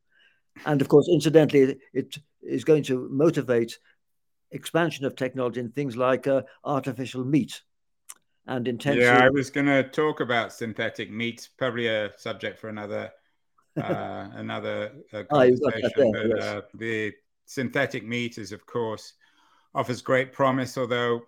And 0.66 0.80
of 0.80 0.88
course, 0.88 1.08
incidentally, 1.10 1.76
it 1.92 2.16
is 2.42 2.64
going 2.64 2.82
to 2.84 3.08
motivate 3.10 3.78
expansion 4.50 5.04
of 5.04 5.16
technology 5.16 5.60
in 5.60 5.70
things 5.70 5.96
like 5.96 6.26
uh, 6.26 6.42
artificial 6.64 7.24
meat 7.24 7.62
and 8.46 8.66
intensive. 8.68 9.02
Yeah, 9.02 9.24
I 9.24 9.28
was 9.28 9.50
going 9.50 9.66
to 9.66 9.82
talk 9.84 10.20
about 10.20 10.52
synthetic 10.52 11.10
meat, 11.10 11.48
probably 11.56 11.86
a 11.86 12.10
subject 12.18 12.58
for 12.58 12.68
another 12.68 13.10
uh, 13.80 14.28
another 14.34 14.92
uh, 15.12 15.22
ah, 15.30 15.38
conversation. 15.38 15.90
there, 15.96 16.28
but, 16.28 16.36
yes. 16.36 16.44
uh, 16.44 16.60
the 16.74 17.12
synthetic 17.46 18.06
meat 18.06 18.38
is, 18.38 18.52
of 18.52 18.66
course, 18.66 19.14
offers 19.74 20.02
great 20.02 20.32
promise, 20.32 20.76
although 20.76 21.22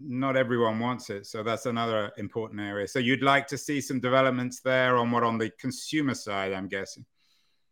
not 0.00 0.36
everyone 0.36 0.78
wants 0.78 1.10
it. 1.10 1.26
So 1.26 1.42
that's 1.42 1.66
another 1.66 2.10
important 2.16 2.60
area. 2.60 2.88
So 2.88 2.98
you'd 2.98 3.22
like 3.22 3.46
to 3.48 3.58
see 3.58 3.80
some 3.80 4.00
developments 4.00 4.60
there 4.60 4.96
on 4.96 5.10
what 5.10 5.22
on 5.22 5.38
the 5.38 5.50
consumer 5.58 6.14
side, 6.14 6.52
I'm 6.52 6.68
guessing. 6.68 7.04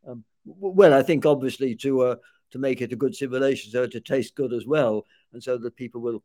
Um, 0.06 0.24
well, 0.44 0.94
I 0.94 1.02
think 1.02 1.26
obviously 1.26 1.74
to 1.76 2.02
uh, 2.02 2.16
to 2.50 2.58
make 2.58 2.80
it 2.80 2.92
a 2.92 2.96
good 2.96 3.14
simulation, 3.14 3.70
so 3.70 3.86
to 3.86 4.00
taste 4.00 4.34
good 4.34 4.52
as 4.52 4.66
well, 4.66 5.04
and 5.32 5.42
so 5.42 5.58
that 5.58 5.76
people 5.76 6.00
will 6.00 6.22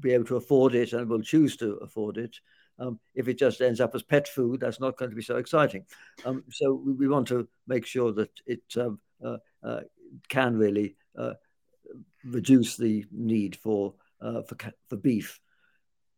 be 0.00 0.12
able 0.12 0.24
to 0.26 0.36
afford 0.36 0.74
it 0.74 0.92
and 0.92 1.08
will 1.08 1.22
choose 1.22 1.56
to 1.56 1.74
afford 1.76 2.18
it. 2.18 2.38
Um, 2.78 2.98
if 3.14 3.28
it 3.28 3.38
just 3.38 3.60
ends 3.60 3.80
up 3.80 3.94
as 3.94 4.02
pet 4.02 4.26
food, 4.26 4.60
that's 4.60 4.80
not 4.80 4.96
going 4.96 5.10
to 5.10 5.16
be 5.16 5.22
so 5.22 5.36
exciting. 5.36 5.84
Um, 6.24 6.44
so 6.50 6.72
we, 6.72 6.92
we, 6.92 7.08
want 7.08 7.28
to 7.28 7.46
make 7.66 7.86
sure 7.86 8.12
that 8.12 8.30
it 8.46 8.62
um, 8.76 8.98
uh, 9.24 9.36
uh, 9.62 9.80
can 10.28 10.56
really 10.56 10.96
uh, 11.16 11.34
reduce 12.24 12.76
the 12.76 13.04
need 13.12 13.56
for, 13.56 13.94
uh, 14.20 14.42
for 14.42 14.56
for 14.88 14.96
beef 14.96 15.38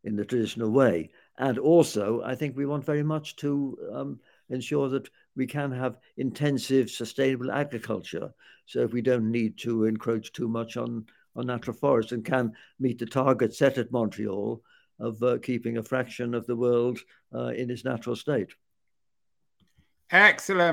in 0.05 0.17
the 0.17 0.25
traditional 0.25 0.71
way, 0.71 1.11
and 1.39 1.59
also 1.59 2.23
I 2.23 2.35
think 2.35 2.57
we 2.57 2.67
want 2.67 2.85
very 2.85 3.03
much 3.03 3.37
to 3.37 3.79
um, 3.93 4.21
ensure 4.49 4.89
that 4.91 5.09
we 5.37 5.47
can 5.47 5.73
have 5.73 5.99
intensive, 6.17 6.91
sustainable 6.91 7.51
agriculture. 7.51 8.33
So 8.67 8.81
if 8.81 8.93
we 8.93 9.03
don't 9.03 9.31
need 9.31 9.59
to 9.59 9.85
encroach 9.85 10.33
too 10.33 10.49
much 10.49 10.77
on 10.77 11.07
on 11.37 11.47
natural 11.47 11.77
forests 11.77 12.13
and 12.13 12.25
can 12.25 12.53
meet 12.79 12.99
the 12.99 13.07
target 13.07 13.55
set 13.55 13.79
at 13.79 13.93
Montreal 13.93 14.63
of 15.01 15.23
uh, 15.23 15.39
keeping 15.43 15.79
a 15.79 15.83
fraction 15.83 16.35
of 16.35 16.47
the 16.47 16.57
world 16.57 16.99
uh, 17.35 17.49
in 17.49 17.71
its 17.71 17.85
natural 17.85 18.17
state. 18.17 18.55
Excellent. 20.11 20.73